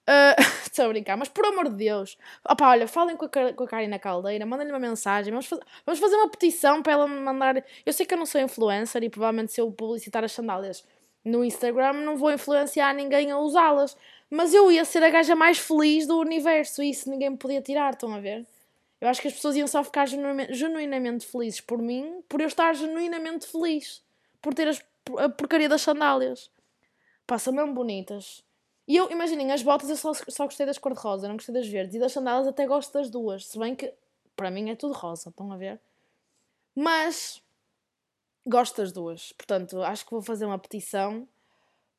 Uh, 0.09 0.41
estou 0.65 0.85
a 0.85 0.87
brincar, 0.89 1.15
mas 1.15 1.29
por 1.29 1.45
amor 1.45 1.69
de 1.69 1.75
Deus, 1.75 2.17
opa, 2.43 2.69
olha, 2.69 2.87
falem 2.87 3.15
com 3.15 3.25
a, 3.25 3.29
com 3.29 3.63
a 3.63 3.67
Karina 3.67 3.99
Caldeira, 3.99 4.43
mandem-lhe 4.43 4.73
uma 4.73 4.79
mensagem, 4.79 5.29
vamos, 5.31 5.45
faz, 5.45 5.61
vamos 5.85 5.99
fazer 5.99 6.15
uma 6.15 6.29
petição 6.29 6.81
para 6.81 6.93
ela 6.93 7.07
me 7.07 7.19
mandar. 7.19 7.63
Eu 7.85 7.93
sei 7.93 8.07
que 8.07 8.15
eu 8.15 8.17
não 8.17 8.25
sou 8.25 8.41
influencer 8.41 9.03
e 9.03 9.09
provavelmente 9.09 9.51
se 9.51 9.61
eu 9.61 9.71
publicitar 9.71 10.23
as 10.23 10.31
sandálias 10.31 10.83
no 11.23 11.45
Instagram 11.45 11.93
não 11.93 12.17
vou 12.17 12.31
influenciar 12.31 12.91
ninguém 12.93 13.29
a 13.29 13.37
usá-las, 13.37 13.95
mas 14.31 14.51
eu 14.51 14.71
ia 14.71 14.83
ser 14.83 15.03
a 15.03 15.11
gaja 15.11 15.35
mais 15.35 15.59
feliz 15.59 16.07
do 16.07 16.17
universo 16.17 16.81
e 16.81 16.89
isso 16.89 17.07
ninguém 17.07 17.29
me 17.29 17.37
podia 17.37 17.61
tirar, 17.61 17.93
estão 17.93 18.11
a 18.11 18.19
ver? 18.19 18.47
Eu 18.99 19.09
acho 19.09 19.21
que 19.21 19.27
as 19.27 19.33
pessoas 19.35 19.55
iam 19.55 19.67
só 19.67 19.83
ficar 19.83 20.07
genuinamente 20.07 21.25
felizes 21.25 21.61
por 21.61 21.77
mim, 21.77 22.23
por 22.27 22.41
eu 22.41 22.47
estar 22.47 22.73
genuinamente 22.73 23.45
feliz, 23.45 24.03
por 24.41 24.55
ter 24.55 24.67
as, 24.67 24.83
a 25.19 25.29
porcaria 25.29 25.69
das 25.69 25.81
sandálias. 25.83 26.49
Passam 27.27 27.53
mesmo 27.53 27.73
bonitas. 27.73 28.43
E 28.89 28.95
eu, 28.95 29.11
imaginem, 29.11 29.51
as 29.51 29.61
botas 29.61 29.87
eu 29.87 29.95
só, 29.95 30.11
só 30.15 30.45
gostei 30.45 30.65
das 30.65 30.79
cor-de-rosa, 30.79 31.27
não 31.27 31.35
gostei 31.35 31.53
das 31.53 31.67
verdes. 31.67 31.93
E 31.93 31.99
das 31.99 32.11
sandálias 32.11 32.47
até 32.47 32.65
gosto 32.65 32.91
das 32.91 33.07
duas, 33.07 33.45
se 33.45 33.59
bem 33.59 33.75
que 33.75 33.93
para 34.35 34.49
mim 34.49 34.71
é 34.71 34.75
tudo 34.75 34.95
rosa, 34.95 35.29
estão 35.29 35.51
a 35.53 35.57
ver? 35.57 35.79
Mas 36.73 37.39
gosto 38.47 38.77
das 38.77 38.91
duas. 38.91 39.31
Portanto, 39.33 39.83
acho 39.83 40.03
que 40.03 40.11
vou 40.11 40.23
fazer 40.23 40.45
uma 40.45 40.57
petição 40.57 41.27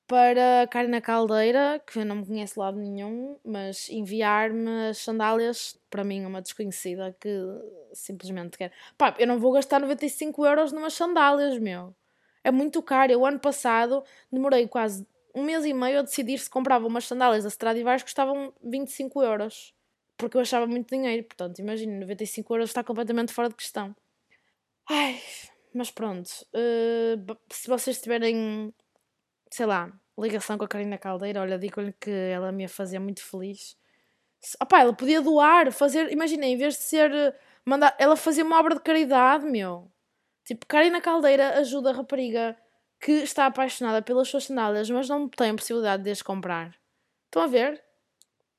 para 0.04 0.66
Karina 0.66 1.00
Caldeira, 1.00 1.80
que 1.86 2.00
eu 2.00 2.04
não 2.04 2.16
me 2.16 2.26
conhece 2.26 2.58
lado 2.58 2.76
nenhum, 2.76 3.38
mas 3.44 3.88
enviar-me 3.88 4.88
as 4.88 4.98
sandálias, 4.98 5.78
para 5.88 6.02
mim, 6.02 6.24
uma 6.24 6.42
desconhecida 6.42 7.16
que 7.20 7.30
simplesmente 7.92 8.58
quer. 8.58 8.72
Pá, 8.98 9.14
eu 9.16 9.28
não 9.28 9.38
vou 9.38 9.52
gastar 9.52 9.78
95 9.78 10.44
euros 10.44 10.72
numas 10.72 10.94
sandálias, 10.94 11.56
meu. 11.56 11.94
É 12.42 12.50
muito 12.50 12.82
caro. 12.82 13.12
Eu, 13.12 13.24
ano 13.24 13.38
passado, 13.38 14.02
demorei 14.32 14.66
quase 14.66 15.06
um 15.34 15.44
mês 15.44 15.64
e 15.64 15.72
meio 15.72 16.00
a 16.00 16.02
decidir 16.02 16.38
se 16.38 16.50
comprava 16.50 16.86
umas 16.86 17.06
sandálias 17.06 17.44
da 17.44 17.48
Stradivarius 17.48 18.02
que 18.02 18.08
custavam 18.08 18.52
25 18.62 19.22
euros. 19.22 19.74
Porque 20.16 20.36
eu 20.36 20.40
achava 20.40 20.66
muito 20.66 20.94
dinheiro. 20.94 21.24
Portanto, 21.24 21.58
imagina, 21.58 21.98
95 22.00 22.54
euros 22.54 22.70
está 22.70 22.84
completamente 22.84 23.32
fora 23.32 23.48
de 23.48 23.54
questão. 23.54 23.94
Ai, 24.88 25.20
mas 25.72 25.90
pronto. 25.90 26.28
Uh, 26.54 27.36
se 27.50 27.68
vocês 27.68 28.00
tiverem 28.00 28.72
sei 29.50 29.66
lá, 29.66 29.92
ligação 30.18 30.56
com 30.56 30.64
a 30.64 30.68
Karina 30.68 30.96
Caldeira, 30.96 31.40
olha, 31.40 31.58
digo-lhe 31.58 31.92
que 31.92 32.10
ela 32.10 32.52
me 32.52 32.62
ia 32.62 32.68
fazer 32.68 32.98
muito 32.98 33.22
feliz. 33.22 33.76
Opá, 34.62 34.80
ela 34.80 34.94
podia 34.94 35.20
doar, 35.20 35.72
fazer, 35.72 36.10
imagina, 36.12 36.46
em 36.46 36.56
vez 36.56 36.74
de 36.74 36.82
ser, 36.82 37.34
mandar, 37.64 37.94
ela 37.98 38.16
fazia 38.16 38.44
uma 38.44 38.58
obra 38.58 38.74
de 38.74 38.80
caridade, 38.80 39.44
meu. 39.44 39.90
Tipo, 40.44 40.66
Karina 40.66 41.00
Caldeira 41.00 41.58
ajuda 41.58 41.90
a 41.90 41.92
rapariga 41.92 42.56
que 43.00 43.12
está 43.12 43.46
apaixonada 43.46 44.02
pelas 44.02 44.28
suas 44.28 44.44
sandálias, 44.44 44.90
mas 44.90 45.08
não 45.08 45.28
tem 45.28 45.50
a 45.50 45.54
possibilidade 45.54 46.02
de 46.02 46.10
as 46.10 46.20
comprar. 46.20 46.76
Estão 47.26 47.42
a 47.42 47.46
ver? 47.46 47.82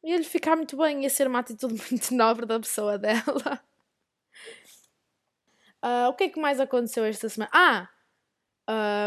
Ia-lhe 0.03 0.23
ficar 0.23 0.55
muito 0.55 0.75
bem, 0.75 1.03
ia 1.03 1.09
ser 1.09 1.27
uma 1.27 1.39
atitude 1.39 1.75
muito 1.91 2.13
nobre 2.15 2.45
da 2.45 2.59
pessoa 2.59 2.97
dela. 2.97 3.61
Uh, 5.83 6.09
o 6.09 6.13
que 6.13 6.25
é 6.25 6.29
que 6.29 6.39
mais 6.39 6.59
aconteceu 6.59 7.05
esta 7.05 7.29
semana? 7.29 7.51
Ah! 7.53 7.89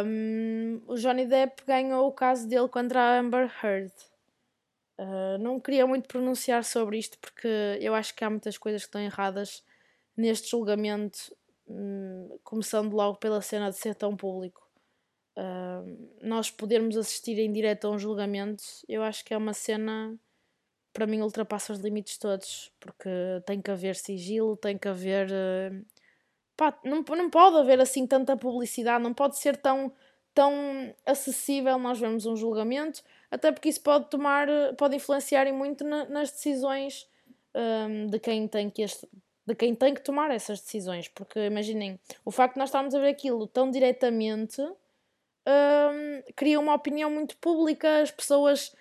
Um, 0.06 0.82
o 0.86 0.96
Johnny 0.96 1.26
Depp 1.26 1.64
ganhou 1.64 2.06
o 2.06 2.12
caso 2.12 2.46
dele 2.46 2.68
contra 2.68 3.00
a 3.00 3.18
Amber 3.18 3.50
Heard. 3.62 3.92
Uh, 4.98 5.38
não 5.40 5.58
queria 5.58 5.86
muito 5.86 6.06
pronunciar 6.06 6.62
sobre 6.62 6.98
isto 6.98 7.18
porque 7.18 7.48
eu 7.80 7.94
acho 7.94 8.14
que 8.14 8.24
há 8.24 8.30
muitas 8.30 8.56
coisas 8.56 8.82
que 8.82 8.88
estão 8.88 9.00
erradas 9.00 9.64
neste 10.16 10.50
julgamento, 10.50 11.34
um, 11.66 12.38
começando 12.44 12.92
logo 12.94 13.18
pela 13.18 13.40
cena 13.40 13.70
de 13.70 13.76
ser 13.76 13.94
tão 13.94 14.16
público. 14.16 14.63
Uh, 15.36 16.08
nós 16.22 16.50
podermos 16.50 16.96
assistir 16.96 17.38
em 17.40 17.52
direto 17.52 17.86
a 17.86 17.90
um 17.90 17.98
julgamento, 17.98 18.62
eu 18.88 19.02
acho 19.02 19.24
que 19.24 19.34
é 19.34 19.36
uma 19.36 19.52
cena 19.52 20.16
para 20.92 21.08
mim 21.08 21.20
ultrapassa 21.22 21.72
os 21.72 21.80
limites 21.80 22.18
todos, 22.18 22.70
porque 22.78 23.10
tem 23.44 23.60
que 23.60 23.68
haver 23.68 23.96
sigilo, 23.96 24.56
tem 24.56 24.78
que 24.78 24.86
haver 24.86 25.28
uh, 25.28 25.84
pá, 26.56 26.78
não, 26.84 27.02
não 27.02 27.30
pode 27.30 27.56
haver 27.56 27.80
assim 27.80 28.06
tanta 28.06 28.36
publicidade, 28.36 29.02
não 29.02 29.12
pode 29.12 29.38
ser 29.38 29.56
tão, 29.56 29.92
tão 30.32 30.52
acessível 31.04 31.78
nós 31.78 31.98
vemos 31.98 32.26
um 32.26 32.36
julgamento, 32.36 33.02
até 33.30 33.52
porque 33.52 33.68
isso 33.68 33.82
pode 33.82 34.08
tomar, 34.08 34.46
pode 34.78 34.96
influenciar 34.96 35.52
muito 35.52 35.84
na, 35.84 36.04
nas 36.06 36.30
decisões 36.30 37.08
um, 37.54 38.06
de, 38.06 38.18
quem 38.18 38.46
tem 38.48 38.70
que 38.70 38.82
este, 38.82 39.08
de 39.46 39.54
quem 39.54 39.74
tem 39.74 39.94
que 39.94 40.00
tomar 40.00 40.30
essas 40.30 40.60
decisões. 40.60 41.08
Porque 41.08 41.38
imaginem, 41.46 41.98
o 42.24 42.30
facto 42.30 42.54
de 42.54 42.60
nós 42.60 42.68
estarmos 42.68 42.94
a 42.94 43.00
ver 43.00 43.08
aquilo 43.08 43.46
tão 43.46 43.70
diretamente 43.70 44.62
um, 45.46 46.22
cria 46.34 46.58
uma 46.58 46.74
opinião 46.74 47.10
muito 47.10 47.36
pública, 47.36 48.02
as 48.02 48.10
pessoas. 48.10 48.74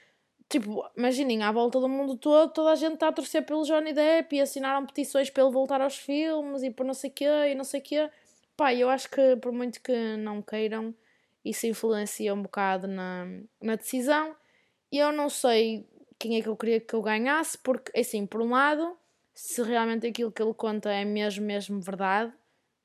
Tipo, 0.49 0.86
imaginem, 0.95 1.41
à 1.43 1.52
volta 1.52 1.80
do 1.80 1.89
mundo 1.89 2.15
todo, 2.15 2.52
toda 2.52 2.71
a 2.71 2.76
gente 2.76 2.95
está 2.95 3.08
a 3.08 3.12
torcer 3.12 3.43
pelo 3.45 3.63
Johnny 3.63 3.91
Depp 3.91 4.36
e 4.36 4.41
assinaram 4.41 4.86
petições 4.86 5.30
para 5.30 5.43
ele 5.43 5.52
voltar 5.52 5.82
aos 5.82 5.97
filmes 5.97 6.62
e 6.63 6.69
por 6.69 6.86
não 6.86 6.93
sei 6.93 7.10
quê 7.10 7.26
e 7.52 7.56
não 7.56 7.63
sei 7.63 7.82
quê. 7.82 8.10
Pá, 8.56 8.73
eu 8.73 8.89
acho 8.89 9.10
que 9.10 9.36
por 9.38 9.52
muito 9.52 9.82
que 9.82 10.15
não 10.17 10.41
queiram, 10.41 10.93
isso 11.43 11.65
influencia 11.65 12.34
um 12.34 12.41
bocado 12.43 12.88
na, 12.88 13.26
na 13.62 13.76
decisão. 13.76 14.36
E 14.91 14.99
eu 14.99 15.12
não 15.12 15.28
sei 15.30 15.88
quem 16.19 16.38
é 16.38 16.41
que 16.41 16.47
eu 16.49 16.56
queria 16.56 16.80
que 16.80 16.93
eu 16.93 17.02
ganhasse, 17.02 17.58
porque, 17.58 17.99
assim, 17.99 18.26
por 18.26 18.41
um 18.41 18.52
lado, 18.52 18.95
se 19.34 19.62
realmente 19.63 20.06
aquilo 20.06 20.32
que 20.32 20.41
ele 20.41 20.54
conta 20.54 20.91
é 20.91 21.04
mesmo, 21.04 21.43
mesmo 21.45 21.82
verdade, 21.82 22.32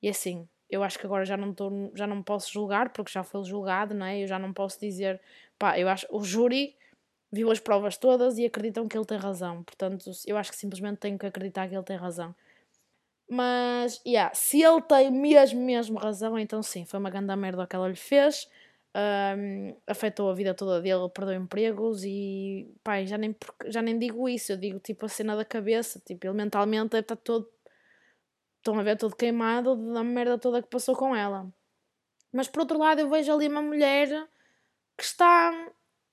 e 0.02 0.08
assim, 0.08 0.48
eu 0.70 0.82
acho 0.82 0.98
que 0.98 1.06
agora 1.06 1.24
já 1.24 1.36
não, 1.36 1.52
tô, 1.54 1.70
já 1.94 2.06
não 2.06 2.22
posso 2.22 2.52
julgar, 2.52 2.90
porque 2.90 3.12
já 3.12 3.22
foi 3.22 3.42
julgado, 3.44 3.94
não 3.94 4.06
é? 4.06 4.22
Eu 4.22 4.26
já 4.26 4.38
não 4.38 4.52
posso 4.52 4.78
dizer, 4.80 5.20
pá, 5.58 5.78
eu 5.78 5.88
acho, 5.88 6.06
o 6.10 6.22
júri 6.22 6.76
viu 7.32 7.50
as 7.50 7.60
provas 7.60 7.96
todas 7.96 8.38
e 8.38 8.46
acreditam 8.46 8.88
que 8.88 8.96
ele 8.96 9.04
tem 9.06 9.18
razão, 9.18 9.62
portanto, 9.62 10.10
eu 10.26 10.36
acho 10.36 10.50
que 10.50 10.56
simplesmente 10.56 10.98
tenho 10.98 11.18
que 11.18 11.26
acreditar 11.26 11.68
que 11.68 11.74
ele 11.74 11.84
tem 11.84 11.96
razão. 11.96 12.34
Mas, 13.30 14.00
yeah, 14.06 14.34
se 14.34 14.62
ele 14.62 14.80
tem 14.80 15.10
mesmo, 15.10 15.60
mesmo 15.60 15.98
razão, 15.98 16.38
então 16.38 16.62
sim, 16.62 16.86
foi 16.86 16.98
uma 16.98 17.10
grande 17.10 17.34
merda 17.36 17.66
que 17.66 17.76
ela 17.76 17.88
lhe 17.88 17.96
fez. 17.96 18.48
Um, 18.96 19.76
afetou 19.86 20.30
a 20.30 20.34
vida 20.34 20.54
toda 20.54 20.80
dele, 20.80 21.08
perdeu 21.10 21.34
empregos 21.34 22.02
e 22.04 22.66
pai, 22.82 23.06
já 23.06 23.18
nem, 23.18 23.36
já 23.66 23.82
nem 23.82 23.98
digo 23.98 24.28
isso, 24.28 24.52
eu 24.52 24.56
digo 24.56 24.80
tipo 24.80 25.04
a 25.04 25.08
cena 25.08 25.36
da 25.36 25.44
cabeça, 25.44 26.00
tipo, 26.04 26.26
ele 26.26 26.34
mentalmente 26.34 26.96
estar 26.96 27.14
todo 27.16 27.48
estão 28.58 28.78
a 28.78 28.82
ver 28.82 28.96
todo 28.96 29.16
queimado 29.16 29.76
da 29.92 30.04
merda 30.04 30.38
toda 30.38 30.62
que 30.62 30.68
passou 30.68 30.94
com 30.94 31.14
ela. 31.14 31.50
Mas 32.32 32.48
por 32.48 32.60
outro 32.60 32.78
lado 32.78 33.00
eu 33.00 33.08
vejo 33.08 33.32
ali 33.32 33.48
uma 33.48 33.62
mulher 33.62 34.08
que 34.96 35.04
está 35.04 35.52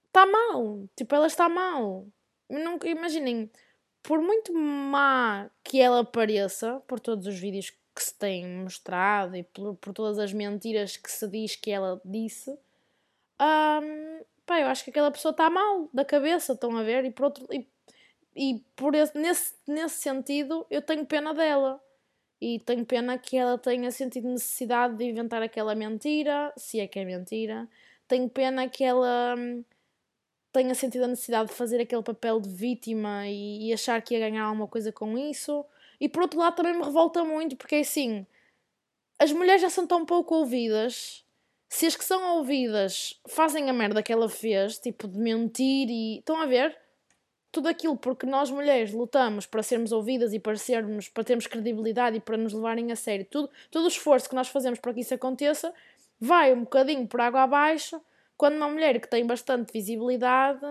está 0.08 0.26
mal, 0.26 0.88
tipo, 0.96 1.14
ela 1.14 1.28
está 1.28 1.50
mal. 1.50 2.08
Nunca, 2.50 2.88
imaginem, 2.88 3.52
por 4.02 4.22
muito 4.22 4.54
má 4.54 5.50
que 5.62 5.82
ela 5.82 6.06
pareça, 6.06 6.82
por 6.88 7.02
todos 7.02 7.28
os 7.28 7.38
vídeos 7.38 7.72
que 7.94 8.04
se 8.04 8.14
têm 8.18 8.48
mostrado 8.48 9.36
e 9.36 9.44
por, 9.44 9.76
por 9.76 9.94
todas 9.94 10.18
as 10.20 10.32
mentiras 10.32 10.96
que 10.96 11.12
se 11.12 11.28
diz 11.28 11.56
que 11.56 11.72
ela 11.72 12.02
disse, 12.06 12.52
um, 13.42 14.24
pá, 14.46 14.60
eu 14.62 14.68
acho 14.68 14.84
que 14.84 14.90
aquela 14.90 15.12
pessoa 15.12 15.32
está 15.32 15.50
mal 15.50 15.90
da 15.94 16.06
cabeça, 16.06 16.54
estão 16.54 16.78
a 16.78 16.84
ver? 16.84 17.04
E 17.06 17.12
por, 17.12 17.26
outro, 17.26 17.46
e, 17.52 17.68
e 18.36 18.64
por 18.76 18.96
esse, 18.96 19.18
nesse, 19.18 19.54
nesse 19.68 20.02
sentido 20.02 20.66
eu 20.70 20.82
tenho 20.82 21.06
pena 21.06 21.34
dela. 21.34 21.82
E 22.46 22.60
tenho 22.60 22.86
pena 22.86 23.18
que 23.18 23.36
ela 23.36 23.58
tenha 23.58 23.90
sentido 23.90 24.30
necessidade 24.30 24.96
de 24.98 25.06
inventar 25.06 25.42
aquela 25.42 25.74
mentira, 25.74 26.54
se 26.56 26.80
é 26.80 26.88
que 26.88 27.00
é 27.00 27.04
mentira. 27.04 27.68
Tenho 28.08 28.30
pena 28.30 28.70
que 28.70 28.84
ela 28.84 29.34
hum, 29.36 29.64
tenha 30.54 30.76
sentido 30.76 31.06
a 31.06 31.08
necessidade 31.08 31.50
de 31.50 31.56
fazer 31.56 31.82
aquele 31.82 32.04
papel 32.04 32.40
de 32.40 32.48
vítima 32.48 33.28
e, 33.28 33.70
e, 33.70 33.74
achar 33.74 34.00
que 34.00 34.14
ia 34.14 34.30
ganhar 34.30 34.44
alguma 34.44 34.68
coisa 34.68 34.92
com 34.92 35.18
isso. 35.18 35.66
E 36.00 36.08
por 36.08 36.22
outro 36.22 36.40
lado 36.40 36.56
também 36.56 36.78
me 36.78 36.84
revolta 36.84 37.24
muito 37.24 37.56
porque 37.58 37.78
é 37.78 37.80
assim, 37.80 38.28
as 39.18 39.32
mulheres 39.32 39.64
já 39.64 39.70
são 39.72 39.88
tão 39.88 40.06
pouco 40.06 40.36
ouvidas. 40.36 41.26
Se 41.68 41.88
as 41.88 41.96
que 41.96 42.06
são 42.06 42.38
ouvidas 42.38 43.20
fazem 43.28 43.72
a 43.72 43.74
merda 43.74 44.04
que 44.04 44.14
ela 44.14 44.30
fez, 44.30 44.78
tipo 44.78 45.08
de 45.08 45.18
mentir 45.18 45.90
e. 45.90 46.20
Estão 46.20 46.40
a 46.40 46.46
ver? 46.46 46.78
Tudo 47.56 47.70
aquilo 47.70 47.96
porque 47.96 48.26
nós 48.26 48.52
mulheres 48.52 48.92
lutamos 48.92 49.46
para 49.46 49.64
sermos 49.64 49.94
ouvidas 49.94 50.34
e 50.34 50.40
para 50.42 50.58
sermos, 50.58 51.08
para 51.08 51.24
termos 51.24 51.48
credibilidade 51.48 52.18
e 52.18 52.20
para 52.20 52.36
nos 52.36 52.52
levarem 52.52 52.92
a 52.92 52.98
sério. 52.98 53.26
Tudo, 53.32 53.50
todo 53.72 53.86
o 53.86 53.88
esforço 53.88 54.28
que 54.28 54.36
nós 54.36 54.50
fazemos 54.50 54.78
para 54.78 54.94
que 54.94 55.00
isso 55.00 55.14
aconteça 55.14 55.74
vai 56.20 56.52
um 56.52 56.66
bocadinho 56.66 57.08
por 57.08 57.22
água 57.22 57.44
abaixo 57.44 58.02
quando 58.36 58.58
uma 58.58 58.68
mulher 58.68 59.00
que 59.00 59.08
tem 59.08 59.26
bastante 59.26 59.72
visibilidade 59.72 60.66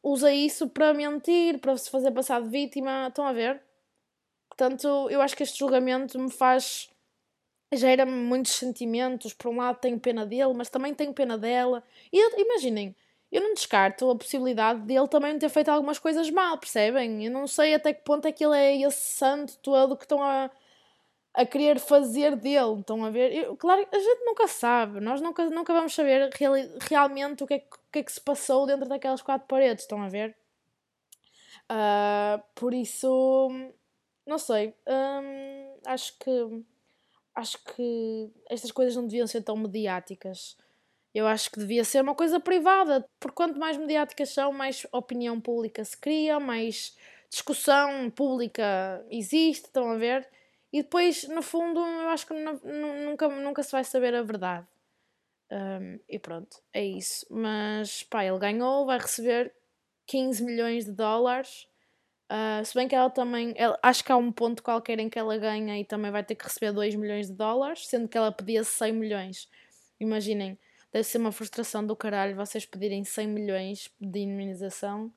usa 0.00 0.32
isso 0.32 0.68
para 0.68 0.94
mentir, 0.94 1.58
para 1.58 1.76
se 1.76 1.90
fazer 1.90 2.12
passar 2.12 2.40
de 2.40 2.48
vítima, 2.48 3.08
estão 3.08 3.26
a 3.26 3.32
ver? 3.32 3.60
Portanto, 4.48 5.08
eu 5.10 5.20
acho 5.20 5.36
que 5.36 5.42
este 5.42 5.58
julgamento 5.58 6.16
me 6.16 6.30
faz. 6.30 6.88
gera-me 7.74 8.12
muitos 8.12 8.52
sentimentos. 8.52 9.32
Por 9.32 9.48
um 9.48 9.56
lado, 9.56 9.80
tenho 9.80 9.98
pena 9.98 10.24
dele, 10.24 10.54
mas 10.54 10.70
também 10.70 10.94
tenho 10.94 11.12
pena 11.12 11.36
dela. 11.36 11.82
E 12.12 12.40
imaginem, 12.40 12.94
eu 13.30 13.42
não 13.42 13.54
descarto 13.54 14.10
a 14.10 14.16
possibilidade 14.16 14.80
dele 14.80 15.08
também 15.08 15.38
ter 15.38 15.48
feito 15.48 15.68
algumas 15.68 15.98
coisas 15.98 16.30
mal, 16.30 16.58
percebem? 16.58 17.24
Eu 17.26 17.32
não 17.32 17.46
sei 17.46 17.74
até 17.74 17.92
que 17.92 18.02
ponto 18.02 18.26
é 18.26 18.32
que 18.32 18.44
ele 18.44 18.56
é 18.56 18.76
esse 18.82 19.16
santo 19.16 19.56
todo 19.58 19.96
que 19.96 20.04
estão 20.04 20.22
a 20.22 20.50
a 21.34 21.46
querer 21.46 21.78
fazer 21.78 22.36
dele. 22.36 22.80
Estão 22.80 23.04
a 23.04 23.10
ver? 23.10 23.32
Eu, 23.32 23.56
claro, 23.56 23.86
a 23.90 23.98
gente 23.98 24.24
nunca 24.24 24.46
sabe. 24.48 25.00
Nós 25.00 25.20
nunca, 25.20 25.48
nunca 25.48 25.72
vamos 25.72 25.94
saber 25.94 26.30
real, 26.34 26.54
realmente 26.88 27.44
o 27.44 27.46
que, 27.46 27.54
é, 27.54 27.56
o 27.58 27.92
que 27.92 27.98
é 28.00 28.02
que 28.02 28.12
se 28.12 28.20
passou 28.20 28.66
dentro 28.66 28.88
daquelas 28.88 29.22
quatro 29.22 29.46
paredes. 29.46 29.84
Estão 29.84 30.02
a 30.02 30.08
ver? 30.08 30.36
Uh, 31.70 32.42
por 32.54 32.74
isso, 32.74 33.48
não 34.26 34.38
sei. 34.38 34.74
Um, 34.86 35.78
acho 35.86 36.18
que 36.18 36.64
acho 37.32 37.58
que 37.64 38.28
estas 38.50 38.72
coisas 38.72 38.94
não 38.96 39.06
deviam 39.06 39.26
ser 39.26 39.42
tão 39.42 39.56
mediáticas. 39.56 40.56
Eu 41.14 41.26
acho 41.26 41.50
que 41.50 41.58
devia 41.58 41.84
ser 41.84 42.02
uma 42.02 42.14
coisa 42.14 42.38
privada, 42.38 43.04
porque 43.18 43.34
quanto 43.34 43.58
mais 43.58 43.76
mediáticas 43.76 44.30
são, 44.30 44.52
mais 44.52 44.86
opinião 44.92 45.40
pública 45.40 45.84
se 45.84 45.96
cria, 45.96 46.38
mais 46.38 46.96
discussão 47.28 48.10
pública 48.10 49.04
existe, 49.10 49.66
estão 49.66 49.90
a 49.90 49.96
ver? 49.96 50.28
E 50.72 50.82
depois, 50.82 51.26
no 51.28 51.42
fundo, 51.42 51.80
eu 51.80 52.08
acho 52.10 52.26
que 52.26 52.34
nunca, 52.34 53.28
nunca 53.28 53.62
se 53.62 53.72
vai 53.72 53.82
saber 53.84 54.14
a 54.14 54.22
verdade. 54.22 54.66
Um, 55.50 55.98
e 56.08 56.18
pronto, 56.18 56.56
é 56.72 56.84
isso. 56.84 57.26
Mas 57.28 58.04
pá, 58.04 58.24
ele 58.24 58.38
ganhou, 58.38 58.86
vai 58.86 58.98
receber 58.98 59.52
15 60.06 60.44
milhões 60.44 60.84
de 60.84 60.92
dólares. 60.92 61.66
Uh, 62.30 62.64
se 62.64 62.74
bem 62.74 62.86
que 62.86 62.94
ela 62.94 63.10
também. 63.10 63.52
Ela, 63.56 63.78
acho 63.82 64.04
que 64.04 64.12
há 64.12 64.16
um 64.16 64.30
ponto 64.30 64.62
qualquer 64.62 65.00
em 65.00 65.08
que 65.08 65.18
ela 65.18 65.36
ganha 65.38 65.78
e 65.80 65.84
também 65.84 66.12
vai 66.12 66.22
ter 66.24 66.36
que 66.36 66.44
receber 66.44 66.72
2 66.72 66.94
milhões 66.94 67.26
de 67.26 67.34
dólares, 67.34 67.88
sendo 67.88 68.08
que 68.08 68.16
ela 68.16 68.30
pedia 68.30 68.62
100 68.62 68.92
milhões. 68.92 69.48
Imaginem, 69.98 70.58
deve 70.92 71.04
ser 71.04 71.18
uma 71.18 71.32
frustração 71.32 71.86
do 71.86 71.94
caralho 71.94 72.36
vocês 72.36 72.66
pedirem 72.66 73.04
100 73.04 73.26
milhões 73.28 73.90
de 74.00 74.20
indemnização 74.20 75.12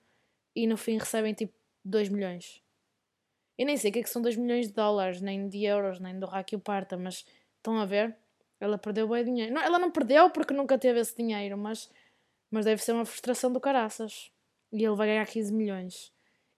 e 0.56 0.68
no 0.68 0.78
fim 0.78 0.98
recebem 0.98 1.34
tipo 1.34 1.54
2 1.84 2.10
milhões. 2.10 2.62
Eu 3.58 3.66
nem 3.66 3.78
sei 3.78 3.90
o 3.90 3.94
que 3.94 4.00
é 4.00 4.04
que 4.04 4.10
são 4.10 4.22
2 4.22 4.36
milhões 4.36 4.68
de 4.68 4.74
dólares, 4.74 5.22
nem 5.22 5.48
de 5.48 5.64
euros, 5.64 6.00
nem 6.00 6.18
do 6.18 6.26
Raquel 6.26 6.60
Parta, 6.60 6.98
mas 6.98 7.26
estão 7.58 7.80
a 7.80 7.86
ver? 7.86 8.16
Ela 8.60 8.78
perdeu 8.78 9.08
bem 9.08 9.24
dinheiro. 9.24 9.54
Não, 9.54 9.62
ela 9.62 9.78
não 9.78 9.92
perdeu 9.92 10.30
porque 10.30 10.54
nunca 10.54 10.78
teve 10.78 11.00
esse 11.00 11.16
dinheiro, 11.16 11.58
mas, 11.58 11.90
mas 12.50 12.66
deve 12.66 12.82
ser 12.82 12.94
uma 12.94 13.06
frustração 13.06 13.52
do 13.52 13.60
caraças. 13.60 14.32
E 14.72 14.84
ele 14.84 14.96
vai 14.96 15.08
ganhar 15.08 15.26
15 15.26 15.54
milhões. 15.54 16.12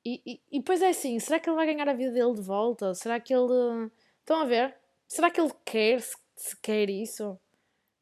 E, 0.06 0.22
e, 0.26 0.42
e 0.52 0.60
depois 0.60 0.82
é 0.82 0.90
assim: 0.90 1.20
será 1.20 1.40
que 1.40 1.50
ele 1.50 1.56
vai 1.56 1.66
ganhar 1.66 1.90
a 1.90 1.94
vida 1.94 2.12
dele 2.12 2.34
de 2.34 2.42
volta? 2.42 2.94
Será 2.94 3.20
que 3.20 3.34
ele. 3.34 3.92
Estão 4.20 4.42
a 4.42 4.46
ver? 4.46 4.76
Será 5.08 5.30
que 5.30 5.42
ele 5.42 5.52
quer, 5.66 6.02
se, 6.02 6.16
se 6.36 6.58
quer 6.58 6.90
isso? 6.90 7.40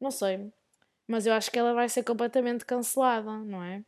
Não 0.00 0.10
sei. 0.10 0.52
Mas 1.06 1.26
eu 1.26 1.32
acho 1.34 1.50
que 1.50 1.58
ela 1.58 1.74
vai 1.74 1.88
ser 1.88 2.02
completamente 2.02 2.64
cancelada, 2.64 3.30
não 3.38 3.62
é? 3.62 3.84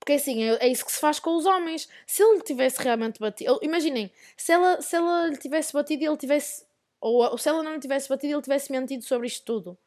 Porque 0.00 0.14
assim, 0.14 0.42
é, 0.42 0.66
é 0.66 0.68
isso 0.68 0.84
que 0.84 0.92
se 0.92 0.98
faz 0.98 1.20
com 1.20 1.36
os 1.36 1.46
homens. 1.46 1.88
Se 2.06 2.22
ele 2.22 2.42
tivesse 2.42 2.82
realmente 2.82 3.20
batido. 3.20 3.58
Imaginem, 3.62 4.10
se 4.36 4.50
ela, 4.50 4.80
se 4.80 4.96
ela 4.96 5.26
lhe 5.28 5.36
tivesse 5.36 5.72
batido 5.72 6.02
e 6.02 6.06
ele 6.06 6.16
tivesse. 6.16 6.66
Ou, 7.00 7.22
ou 7.22 7.38
se 7.38 7.48
ela 7.48 7.62
não 7.62 7.74
lhe 7.74 7.80
tivesse 7.80 8.08
batido 8.08 8.32
e 8.32 8.34
ele 8.34 8.42
tivesse 8.42 8.72
mentido 8.72 9.02
sobre 9.04 9.26
isto 9.26 9.44
tudo, 9.44 9.78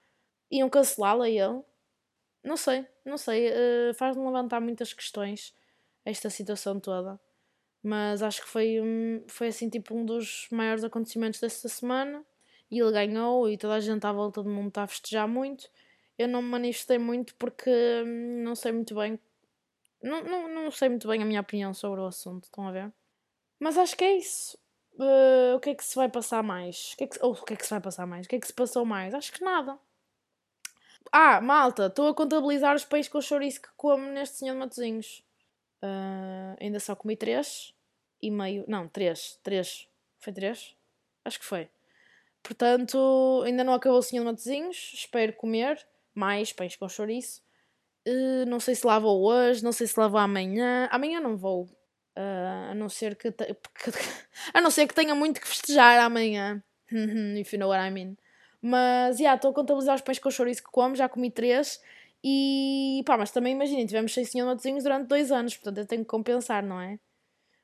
iam 0.51 0.69
cancelá-la 0.69 1.29
e 1.29 1.39
ele? 1.39 1.61
Não 2.43 2.57
sei, 2.57 2.85
não 3.03 3.17
sei. 3.17 3.49
Uh, 3.49 3.93
Faz-me 3.95 4.25
levantar 4.25 4.61
muitas 4.61 4.93
questões 4.93 5.53
esta 6.05 6.29
situação 6.29 6.79
toda. 6.79 7.19
Mas 7.81 8.21
acho 8.23 8.41
que 8.43 8.47
foi, 8.47 8.79
um, 8.81 9.23
foi 9.27 9.47
assim, 9.47 9.69
tipo, 9.69 9.95
um 9.95 10.05
dos 10.05 10.47
maiores 10.51 10.83
acontecimentos 10.83 11.39
desta 11.39 11.67
semana. 11.67 12.23
E 12.71 12.79
ele 12.79 12.91
ganhou 12.91 13.49
e 13.49 13.57
toda 13.57 13.75
a 13.75 13.79
gente 13.79 14.05
à 14.05 14.11
volta 14.11 14.41
do 14.41 14.49
mundo 14.49 14.69
está 14.69 14.83
a 14.83 14.87
festejar 14.87 15.27
muito. 15.27 15.69
Eu 16.17 16.27
não 16.27 16.41
me 16.41 16.49
manifestei 16.49 16.97
muito 16.97 17.35
porque 17.35 17.69
hum, 18.05 18.43
não 18.43 18.55
sei 18.55 18.71
muito 18.71 18.95
bem 18.95 19.19
não, 20.03 20.21
não, 20.21 20.49
não 20.49 20.71
sei 20.71 20.89
muito 20.89 21.07
bem 21.07 21.23
a 21.23 21.25
minha 21.25 21.39
opinião 21.39 21.73
sobre 21.73 22.01
o 22.01 22.05
assunto, 22.05 22.43
estão 22.43 22.67
a 22.67 22.71
ver? 22.71 22.91
Mas 23.57 23.77
acho 23.77 23.95
que 23.95 24.03
é 24.03 24.17
isso. 24.17 24.57
Uh, 24.95 25.55
o 25.55 25.59
que 25.61 25.69
é 25.69 25.75
que 25.75 25.83
se 25.83 25.95
vai 25.95 26.09
passar 26.09 26.43
mais? 26.43 26.91
O 26.93 26.97
que, 26.97 27.03
é 27.05 27.07
que, 27.07 27.25
ou 27.25 27.31
o 27.31 27.45
que 27.45 27.53
é 27.53 27.55
que 27.55 27.63
se 27.63 27.69
vai 27.69 27.79
passar 27.79 28.05
mais? 28.05 28.25
O 28.25 28.29
que 28.29 28.35
é 28.35 28.39
que 28.39 28.45
se 28.45 28.53
passou 28.53 28.85
mais? 28.85 29.13
Acho 29.13 29.31
que 29.31 29.41
nada. 29.41 29.79
Ah, 31.09 31.39
malta, 31.39 31.85
estou 31.85 32.09
a 32.09 32.13
contabilizar 32.13 32.75
os 32.75 32.83
peixes 32.83 33.09
com 33.09 33.21
chouriço 33.21 33.61
que 33.61 33.69
como 33.77 34.05
neste 34.05 34.37
Senhor 34.37 34.53
de 34.53 34.59
Matozinhos. 34.59 35.23
Uh, 35.81 36.55
ainda 36.59 36.79
só 36.81 36.95
comi 36.95 37.15
três 37.15 37.73
e 38.21 38.29
meio. 38.29 38.65
Não, 38.67 38.89
três. 38.89 39.39
Três. 39.41 39.87
Foi 40.19 40.33
três? 40.33 40.75
Acho 41.23 41.39
que 41.39 41.45
foi. 41.45 41.69
Portanto, 42.41 43.41
ainda 43.45 43.63
não 43.63 43.73
acabou 43.73 43.99
o 43.99 44.03
Senhor 44.03 44.23
de 44.23 44.31
Matozinhos. 44.31 44.91
Espero 44.93 45.31
comer 45.33 45.85
mais 46.13 46.53
pães 46.53 46.75
com 46.75 46.87
chouriço. 46.87 47.41
Uh, 48.07 48.45
não 48.47 48.59
sei 48.59 48.75
se 48.75 48.85
lá 48.85 48.99
vou 48.99 49.23
hoje, 49.23 49.63
não 49.63 49.71
sei 49.71 49.87
se 49.87 49.99
lá 49.99 50.07
vou 50.07 50.19
amanhã. 50.19 50.87
Amanhã 50.91 51.19
não 51.19 51.37
vou. 51.37 51.63
Uh, 52.15 52.71
a 52.71 52.75
não 52.75 52.89
ser 52.89 53.15
que, 53.15 53.31
te... 53.31 53.55
a 54.53 54.61
não 54.61 54.69
ser 54.69 54.87
que 54.87 54.93
tenha 54.93 55.15
muito 55.15 55.41
que 55.41 55.47
festejar 55.47 55.99
amanhã. 55.99 56.63
If 56.91 57.53
you 57.53 57.59
know 57.59 57.69
what 57.69 57.81
I 57.85 57.91
mean. 57.91 58.17
Mas, 58.61 59.17
já, 59.17 59.23
yeah, 59.23 59.35
estou 59.35 59.51
a 59.51 59.53
contabilizar 59.53 59.95
os 59.95 60.01
pães 60.01 60.19
com 60.19 60.31
chouriço 60.31 60.63
que 60.63 60.71
como, 60.71 60.95
já 60.95 61.09
comi 61.09 61.29
três. 61.31 61.81
E, 62.23 63.03
pá, 63.05 63.17
mas 63.17 63.31
também 63.31 63.53
imaginem, 63.53 63.85
tivemos 63.85 64.13
seis 64.13 64.29
senhor 64.29 64.45
matozinhos 64.45 64.83
durante 64.83 65.07
dois 65.07 65.31
anos, 65.31 65.55
portanto 65.57 65.79
eu 65.79 65.85
tenho 65.85 66.03
que 66.03 66.07
compensar, 66.07 66.63
não 66.63 66.79
é? 66.79 66.97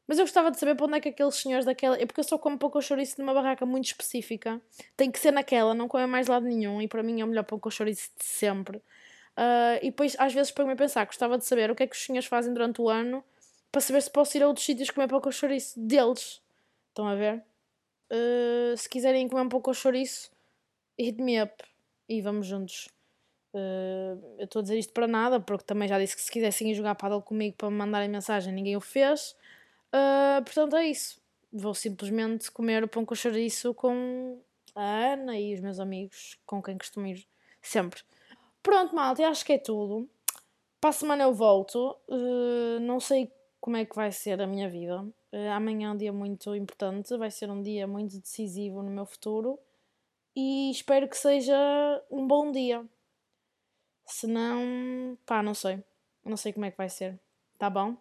Mas 0.10 0.18
eu 0.18 0.24
gostava 0.26 0.50
de 0.50 0.58
saber 0.58 0.74
para 0.74 0.88
onde 0.88 0.98
é 0.98 1.00
que 1.00 1.10
aqueles 1.10 1.36
senhores 1.36 1.68
daquela. 1.68 1.96
É 1.96 2.04
porque 2.04 2.20
eu 2.20 2.24
só 2.24 2.36
como 2.40 2.58
pouco 2.58 2.82
chouriço 2.82 3.22
numa 3.22 3.32
barraca 3.32 3.64
muito 3.64 3.86
específica. 3.86 4.60
Tem 4.98 5.12
que 5.12 5.20
ser 5.20 5.30
naquela, 5.30 5.76
não 5.76 5.88
come 5.88 6.08
mais 6.08 6.26
lado 6.26 6.48
nenhum. 6.48 6.82
E 6.82 6.88
para 6.88 7.04
mim 7.04 7.22
é 7.22 7.24
o 7.24 7.28
melhor 7.28 7.44
pouco 7.44 7.70
chouriço 7.70 8.10
de 8.18 8.26
sempre. 8.26 8.78
Uh, 8.78 9.78
e 9.84 9.92
depois, 9.92 10.16
às 10.18 10.34
vezes, 10.34 10.52
para 10.52 10.66
me 10.66 10.74
a 10.74 10.76
pensar, 10.76 11.06
gostava 11.06 11.38
de 11.38 11.46
saber 11.46 11.70
o 11.70 11.76
que 11.76 11.84
é 11.84 11.88
que 11.88 11.96
os 11.96 12.04
senhores 12.04 12.28
fazem 12.28 12.52
durante 12.52 12.82
o 12.82 12.90
ano 12.90 13.24
para 13.72 13.82
saber 13.82 14.02
se 14.02 14.10
posso 14.10 14.36
ir 14.36 14.42
a 14.42 14.48
outros 14.48 14.66
sítios 14.66 14.90
comer 14.90 15.08
pouco 15.08 15.32
chouriço 15.32 15.80
deles. 15.80 16.42
Estão 16.88 17.08
a 17.08 17.14
ver? 17.14 17.44
Uh, 18.12 18.76
se 18.76 18.90
quiserem 18.90 19.30
comer 19.30 19.44
um 19.44 19.50
pouco 19.50 19.72
chouriço, 19.76 20.32
hit 20.98 21.22
me 21.22 21.40
up 21.40 21.54
e 22.10 22.20
vamos 22.20 22.48
juntos. 22.48 22.90
Uh, 23.54 24.18
eu 24.40 24.46
estou 24.46 24.62
a 24.62 24.64
dizer 24.64 24.80
isto 24.80 24.92
para 24.92 25.06
nada, 25.06 25.40
porque 25.40 25.66
também 25.66 25.88
já 25.88 26.00
disse 26.00 26.16
que 26.16 26.22
se 26.24 26.32
quisessem 26.32 26.72
ir 26.72 26.74
jogar 26.74 26.96
paddle 26.96 27.22
comigo 27.22 27.56
para 27.56 27.70
me 27.70 27.78
mandarem 27.78 28.10
mensagem, 28.10 28.52
ninguém 28.52 28.76
o 28.76 28.82
fez. 28.82 29.36
Uh, 29.94 30.44
portanto, 30.44 30.76
é 30.76 30.88
isso. 30.88 31.22
Vou 31.52 31.74
simplesmente 31.74 32.52
comer 32.52 32.84
o 32.84 32.88
pão 32.88 33.06
com 33.06 33.16
chouriço 33.16 33.74
com 33.74 34.40
a 34.76 35.14
Ana 35.14 35.38
e 35.38 35.54
os 35.54 35.62
meus 35.62 35.80
amigos, 35.80 36.38
com 36.46 36.62
quem 36.62 36.78
costumo 36.78 37.08
ir 37.08 37.26
sempre. 37.62 38.02
Pronto, 38.62 38.96
malta, 38.96 39.28
acho 39.28 39.46
que 39.46 39.54
é 39.54 39.58
tudo. 39.58 40.08
Para 40.80 40.92
a 40.92 40.94
semana 40.94 41.24
eu 41.24 41.34
volto. 41.34 41.98
Uh, 42.08 42.80
não 42.82 43.00
sei 43.00 43.32
como 43.60 43.78
é 43.78 43.86
que 43.86 43.96
vai 43.96 44.12
ser 44.12 44.42
a 44.42 44.48
minha 44.48 44.70
vida. 44.70 45.02
Uh, 45.32 45.50
amanhã 45.52 45.90
é 45.90 45.92
um 45.92 45.98
dia 45.98 46.14
muito 46.14 46.56
importante, 46.56 47.18
vai 47.18 47.32
ser 47.32 47.50
um 47.50 47.62
dia 47.62 47.88
muito 47.88 48.20
decisivo 48.20 48.82
no 48.82 48.90
meu 48.90 49.06
futuro 49.06 49.60
e 50.36 50.72
espero 50.72 51.08
que 51.08 51.18
seja 51.18 51.56
um 52.10 52.26
bom 52.26 52.52
dia. 52.52 52.86
Se 54.06 54.26
não, 54.28 55.18
pá, 55.26 55.44
não 55.44 55.54
sei. 55.54 55.84
Não 56.24 56.38
sei 56.38 56.54
como 56.54 56.66
é 56.66 56.72
que 56.72 56.78
vai 56.78 56.90
ser. 56.90 57.20
Tá 57.58 57.70
bom? 57.70 57.98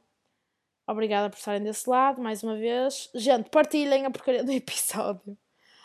Obrigada 0.88 1.29
por 1.29 1.37
estarem 1.37 1.62
desse 1.62 1.88
lado, 1.88 2.18
mais 2.22 2.42
uma 2.42 2.57
vez. 2.57 3.11
Gente, 3.14 3.51
partilhem 3.51 4.07
a 4.07 4.11
porcaria 4.11 4.42
do 4.42 4.51
episódio. 4.53 5.37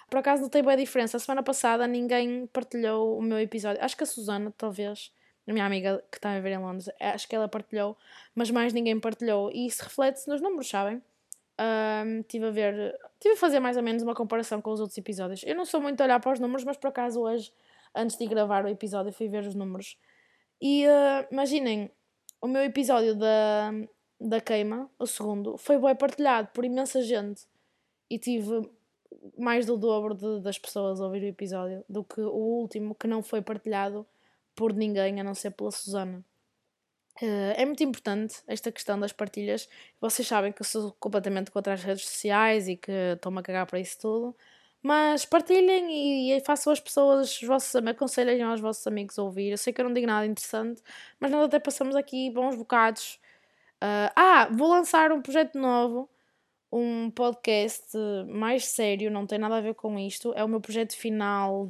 Por 0.10 0.20
acaso 0.20 0.44
não 0.44 0.50
tem 0.50 0.64
boa 0.64 0.78
diferença. 0.78 1.18
A 1.18 1.20
semana 1.20 1.44
passada 1.44 1.86
ninguém 1.86 2.48
partilhou 2.48 3.18
o 3.18 3.22
meu 3.22 3.38
episódio. 3.38 3.84
Acho 3.84 3.98
que 3.98 4.04
a 4.04 4.06
Susana, 4.06 4.54
talvez, 4.58 5.12
a 5.46 5.52
minha 5.52 5.66
amiga 5.66 6.02
que 6.10 6.18
está 6.18 6.32
a 6.32 6.40
ver 6.40 6.54
em 6.54 6.58
Londres, 6.58 6.90
acho 7.02 7.28
que 7.28 7.36
ela 7.36 7.50
partilhou, 7.50 7.98
mas 8.34 8.50
mais 8.50 8.72
ninguém 8.72 8.98
partilhou. 8.98 9.52
E 9.52 9.68
isso 9.68 9.84
reflete-se 9.84 10.30
nos 10.30 10.40
números, 10.40 10.70
sabem? 10.70 11.02
Um, 11.60 12.24
tive 12.24 12.46
a 12.46 12.52
ver, 12.52 12.98
tive 13.20 13.34
a 13.34 13.38
fazer 13.38 13.60
mais 13.60 13.76
ou 13.76 13.84
menos 13.84 14.04
uma 14.04 14.16
comparação 14.16 14.62
com 14.62 14.72
os 14.72 14.80
outros 14.80 14.98
episódios. 14.98 15.44
Eu 15.44 15.56
não 15.56 15.66
sou 15.66 15.82
muito 15.82 16.00
a 16.00 16.06
olhar 16.06 16.20
para 16.22 16.32
os 16.32 16.40
números, 16.40 16.64
mas 16.64 16.78
por 16.78 16.88
acaso 16.88 17.20
hoje, 17.20 17.52
antes 17.94 18.18
de 18.18 18.26
gravar 18.26 18.64
o 18.64 18.70
episódio, 18.70 19.12
fui 19.12 19.28
ver 19.28 19.44
os 19.44 19.54
números. 19.54 19.98
E 20.62 20.88
uh, 20.88 21.28
imaginem, 21.30 21.92
o 22.42 22.48
meu 22.48 22.64
episódio 22.64 23.16
da, 23.16 23.72
da 24.20 24.40
queima, 24.40 24.90
o 24.98 25.06
segundo, 25.06 25.58
foi 25.58 25.78
bem 25.78 25.96
partilhado 25.96 26.50
por 26.54 26.64
imensa 26.64 27.02
gente 27.02 27.46
e 28.10 28.18
tive 28.18 28.70
mais 29.38 29.66
do 29.66 29.78
dobro 29.78 30.14
de, 30.14 30.42
das 30.42 30.58
pessoas 30.58 31.00
a 31.00 31.06
ouvir 31.06 31.24
o 31.24 31.28
episódio 31.28 31.84
do 31.88 32.04
que 32.04 32.22
o 32.22 32.34
último 32.34 32.96
que 32.96 33.08
não 33.08 33.22
foi 33.22 33.42
partilhado 33.42 34.06
por 34.56 34.74
ninguém 34.74 35.20
a 35.20 35.24
não 35.24 35.34
ser 35.34 35.52
pela 35.52 35.72
Susana. 35.72 36.24
Uh, 37.22 37.54
é 37.56 37.66
muito 37.66 37.84
importante 37.84 38.42
esta 38.48 38.72
questão 38.72 39.00
das 39.00 39.12
partilhas. 39.12 39.70
Vocês 40.02 40.28
sabem 40.28 40.52
que 40.52 40.62
eu 40.62 40.66
sou 40.66 40.92
completamente 41.00 41.52
contra 41.52 41.74
as 41.74 41.84
redes 41.84 42.06
sociais 42.08 42.68
e 42.68 42.76
que 42.76 42.92
estou-me 42.92 43.40
a 43.40 43.44
cagar 43.44 43.66
para 43.68 43.80
isso 43.80 44.00
tudo. 44.00 44.36
Mas 44.82 45.24
partilhem 45.26 45.90
e, 45.92 46.34
e 46.34 46.42
façam 46.42 46.74
as 46.74 46.80
pessoas, 46.80 47.42
os 47.42 47.48
vossos, 47.48 47.76
aconselhem 47.76 48.42
aos 48.42 48.60
vossos 48.60 48.86
amigos 48.86 49.18
a 49.18 49.24
ouvir. 49.24 49.52
Eu 49.52 49.58
sei 49.58 49.72
que 49.72 49.80
eu 49.80 49.86
não 49.86 49.94
digo 49.94 50.08
nada 50.08 50.26
interessante, 50.26 50.82
mas 51.20 51.32
nós 51.32 51.46
até 51.46 51.60
passamos 51.60 51.96
aqui 51.96 52.30
bons 52.32 52.56
bocados 52.56 53.20
Uh, 53.84 54.08
ah, 54.16 54.48
vou 54.50 54.70
lançar 54.70 55.12
um 55.12 55.22
projeto 55.22 55.60
novo, 55.60 56.10
um 56.72 57.12
podcast 57.12 57.98
mais 58.30 58.66
sério, 58.68 59.12
não 59.12 59.28
tem 59.28 59.38
nada 59.38 59.58
a 59.58 59.62
ver 59.62 59.76
com 59.76 60.00
isto. 60.00 60.34
É 60.38 60.44
o 60.44 60.48
meu 60.48 60.62
projeto 60.62 60.96
final 60.96 61.68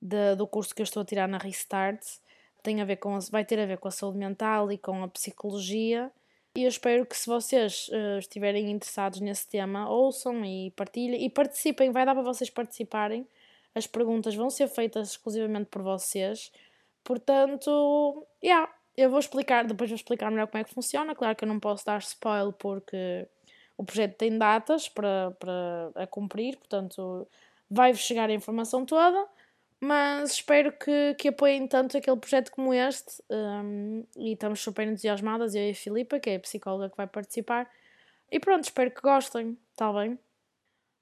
da, 0.00 0.34
do 0.34 0.46
curso 0.46 0.74
que 0.74 0.80
eu 0.80 0.84
estou 0.84 1.02
a 1.02 1.04
tirar 1.04 1.28
na 1.28 1.36
Restart. 1.36 2.02
Tem 2.62 2.80
a 2.80 2.86
ver 2.86 2.96
com, 2.96 3.18
vai 3.30 3.44
ter 3.44 3.60
a 3.60 3.66
ver 3.66 3.76
com 3.76 3.88
a 3.88 3.90
saúde 3.90 4.16
mental 4.16 4.72
e 4.72 4.78
com 4.78 5.04
a 5.04 5.08
psicologia. 5.08 6.10
E 6.56 6.64
eu 6.64 6.68
espero 6.68 7.04
que 7.04 7.16
se 7.16 7.26
vocês 7.26 7.88
uh, 7.88 8.18
estiverem 8.18 8.70
interessados 8.70 9.20
nesse 9.20 9.46
tema, 9.46 9.88
ouçam 9.88 10.42
e 10.46 10.70
partilhem 10.70 11.22
e 11.24 11.28
participem. 11.28 11.92
Vai 11.92 12.06
dar 12.06 12.14
para 12.14 12.24
vocês 12.24 12.48
participarem. 12.48 13.26
As 13.74 13.86
perguntas 13.86 14.34
vão 14.34 14.48
ser 14.48 14.66
feitas 14.66 15.10
exclusivamente 15.10 15.66
por 15.66 15.82
vocês. 15.82 16.50
Portanto, 17.04 18.26
yeah, 18.42 18.68
eu 18.96 19.10
vou 19.10 19.18
explicar, 19.18 19.64
depois 19.64 19.90
vou 19.90 19.96
explicar 19.96 20.30
melhor 20.30 20.46
como 20.46 20.60
é 20.60 20.64
que 20.64 20.74
funciona. 20.74 21.14
Claro 21.14 21.36
que 21.36 21.44
eu 21.44 21.48
não 21.48 21.60
posso 21.60 21.84
dar 21.86 21.98
spoiler 22.00 22.52
porque 22.52 23.26
o 23.76 23.84
projeto 23.84 24.16
tem 24.16 24.36
datas 24.36 24.88
para, 24.88 25.30
para 25.38 25.92
a 25.94 26.06
cumprir, 26.06 26.56
portanto 26.58 27.26
vai-vos 27.70 28.02
chegar 28.02 28.28
a 28.28 28.32
informação 28.32 28.84
toda, 28.84 29.26
mas 29.80 30.32
espero 30.32 30.72
que, 30.72 31.14
que 31.14 31.28
apoiem 31.28 31.66
tanto 31.66 31.96
aquele 31.96 32.16
projeto 32.16 32.50
como 32.50 32.74
este 32.74 33.22
um, 33.30 34.04
e 34.18 34.32
estamos 34.32 34.60
super 34.60 34.86
entusiasmadas, 34.86 35.54
eu 35.54 35.62
e 35.62 35.70
a 35.70 35.74
Filipa, 35.74 36.20
que 36.20 36.30
é 36.30 36.36
a 36.36 36.40
psicóloga 36.40 36.90
que 36.90 36.96
vai 36.96 37.06
participar. 37.06 37.70
E 38.30 38.38
pronto, 38.38 38.64
espero 38.64 38.90
que 38.90 39.00
gostem, 39.00 39.56
está 39.72 39.92
bem? 39.92 40.18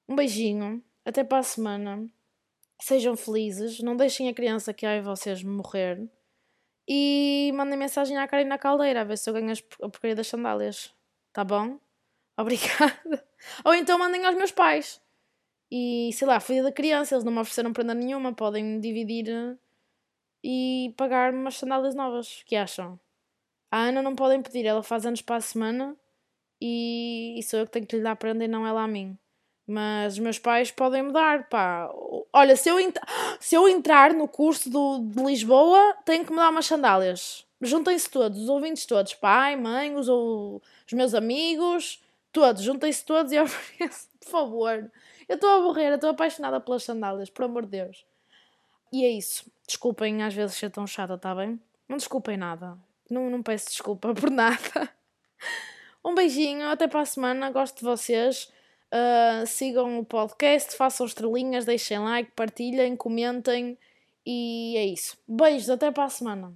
Um 0.09 0.15
beijinho, 0.15 0.83
até 1.05 1.25
para 1.25 1.39
a 1.39 1.43
semana. 1.43 2.07
Sejam 2.81 3.17
felizes, 3.17 3.81
não 3.81 3.97
deixem 3.97 4.29
a 4.29 4.35
criança 4.35 4.73
que 4.73 4.87
há 4.87 4.97
em 4.97 5.03
vocês 5.03 5.43
morrer 5.43 6.09
e 6.89 7.53
mandem 7.55 7.79
mensagem 7.79 8.17
à 8.17 8.27
Karina 8.27 8.57
Caldeira 8.57 9.03
a 9.03 9.05
ver 9.05 9.19
se 9.19 9.29
eu 9.29 9.35
ganho 9.35 9.53
a 9.53 9.89
porcaria 9.91 10.17
das 10.17 10.27
sandálias. 10.27 10.95
Tá 11.33 11.45
bom? 11.45 11.79
Obrigada. 12.39 13.27
Ou 13.65 13.75
então 13.75 13.99
mandem 13.99 14.25
aos 14.25 14.35
meus 14.35 14.53
pais. 14.53 15.01
E 15.71 16.11
sei 16.15 16.27
lá, 16.27 16.41
fui 16.41 16.63
da 16.63 16.73
criança, 16.73 17.15
eles 17.15 17.25
não 17.25 17.33
me 17.33 17.41
ofereceram 17.41 17.73
prenda 17.75 17.95
nenhuma, 17.95 18.33
podem 18.35 18.81
dividir 18.81 19.29
eh, 19.29 19.57
e 20.43 20.95
pagar-me 20.97 21.39
umas 21.39 21.57
sandálias 21.57 21.95
novas. 21.95 22.41
O 22.41 22.47
que 22.47 22.57
acham? 22.57 22.99
A 23.71 23.79
Ana 23.81 24.03
não 24.03 24.17
podem 24.17 24.43
pedir, 24.43 24.65
ela 24.67 24.83
faz 24.83 25.05
anos 25.05 25.21
para 25.21 25.37
a 25.37 25.41
semana 25.43 25.97
e, 26.61 27.39
e 27.39 27.43
sou 27.43 27.61
eu 27.61 27.67
que 27.67 27.73
tenho 27.73 27.87
que 27.87 27.97
lhe 27.97 28.03
dar 28.03 28.17
prenda 28.17 28.45
e 28.45 28.49
não 28.49 28.67
ela 28.67 28.83
a 28.83 28.89
mim. 28.89 29.19
Mas 29.71 30.15
os 30.15 30.19
meus 30.19 30.39
pais 30.39 30.71
podem 30.71 31.03
mudar, 31.03 31.47
pá. 31.51 31.91
Olha, 32.33 32.57
se 32.57 32.71
eu, 32.71 32.77
se 33.39 33.55
eu 33.55 33.69
entrar 33.69 34.15
no 34.15 34.27
curso 34.27 34.71
do, 34.71 35.01
de 35.01 35.23
Lisboa, 35.23 35.95
tenho 36.07 36.25
que 36.25 36.31
me 36.31 36.39
dar 36.39 36.49
umas 36.49 36.65
sandálias. 36.65 37.47
Juntem-se 37.61 38.09
todos, 38.09 38.41
os 38.41 38.49
ouvintes 38.49 38.87
todos, 38.87 39.13
pai, 39.13 39.57
mãe, 39.57 39.95
os, 39.95 40.09
os 40.09 40.93
meus 40.95 41.13
amigos, 41.13 42.03
todos, 42.33 42.63
juntem-se 42.63 43.05
todos 43.05 43.31
e 43.31 43.39
ofereçam, 43.41 44.09
por 44.21 44.31
favor. 44.31 44.91
Eu 45.29 45.35
estou 45.35 45.51
a 45.51 45.61
morrer, 45.61 45.93
estou 45.93 46.09
apaixonada 46.09 46.59
pelas 46.61 46.85
sandálias, 46.85 47.29
por 47.29 47.45
amor 47.45 47.67
de 47.67 47.73
Deus. 47.73 48.07
E 48.91 49.05
é 49.05 49.11
isso. 49.11 49.53
Desculpem 49.67 50.23
às 50.23 50.33
vezes 50.33 50.57
ser 50.57 50.71
tão 50.71 50.87
chata, 50.87 51.19
tá 51.19 51.35
bem? 51.35 51.61
Não 51.87 51.99
desculpem 51.99 52.39
nada. 52.39 52.79
Não, 53.11 53.29
não 53.29 53.43
peço 53.43 53.69
desculpa 53.69 54.15
por 54.17 54.31
nada. 54.31 54.89
Um 56.03 56.15
beijinho, 56.15 56.69
até 56.69 56.89
para 56.89 57.03
a 57.03 57.05
semana. 57.05 57.51
Gosto 57.51 57.81
de 57.81 57.85
vocês. 57.85 58.51
Uh, 58.93 59.47
sigam 59.47 59.99
o 59.99 60.05
podcast, 60.05 60.75
façam 60.77 61.07
estrelinhas, 61.07 61.67
deixem 61.67 61.99
like, 61.99 62.33
partilhem, 62.35 62.97
comentem 62.97 63.77
e 64.25 64.77
é 64.77 64.87
isso. 64.87 65.17
Beijos, 65.27 65.69
até 65.71 65.91
para 65.91 66.05
a 66.05 66.09
semana. 66.09 66.55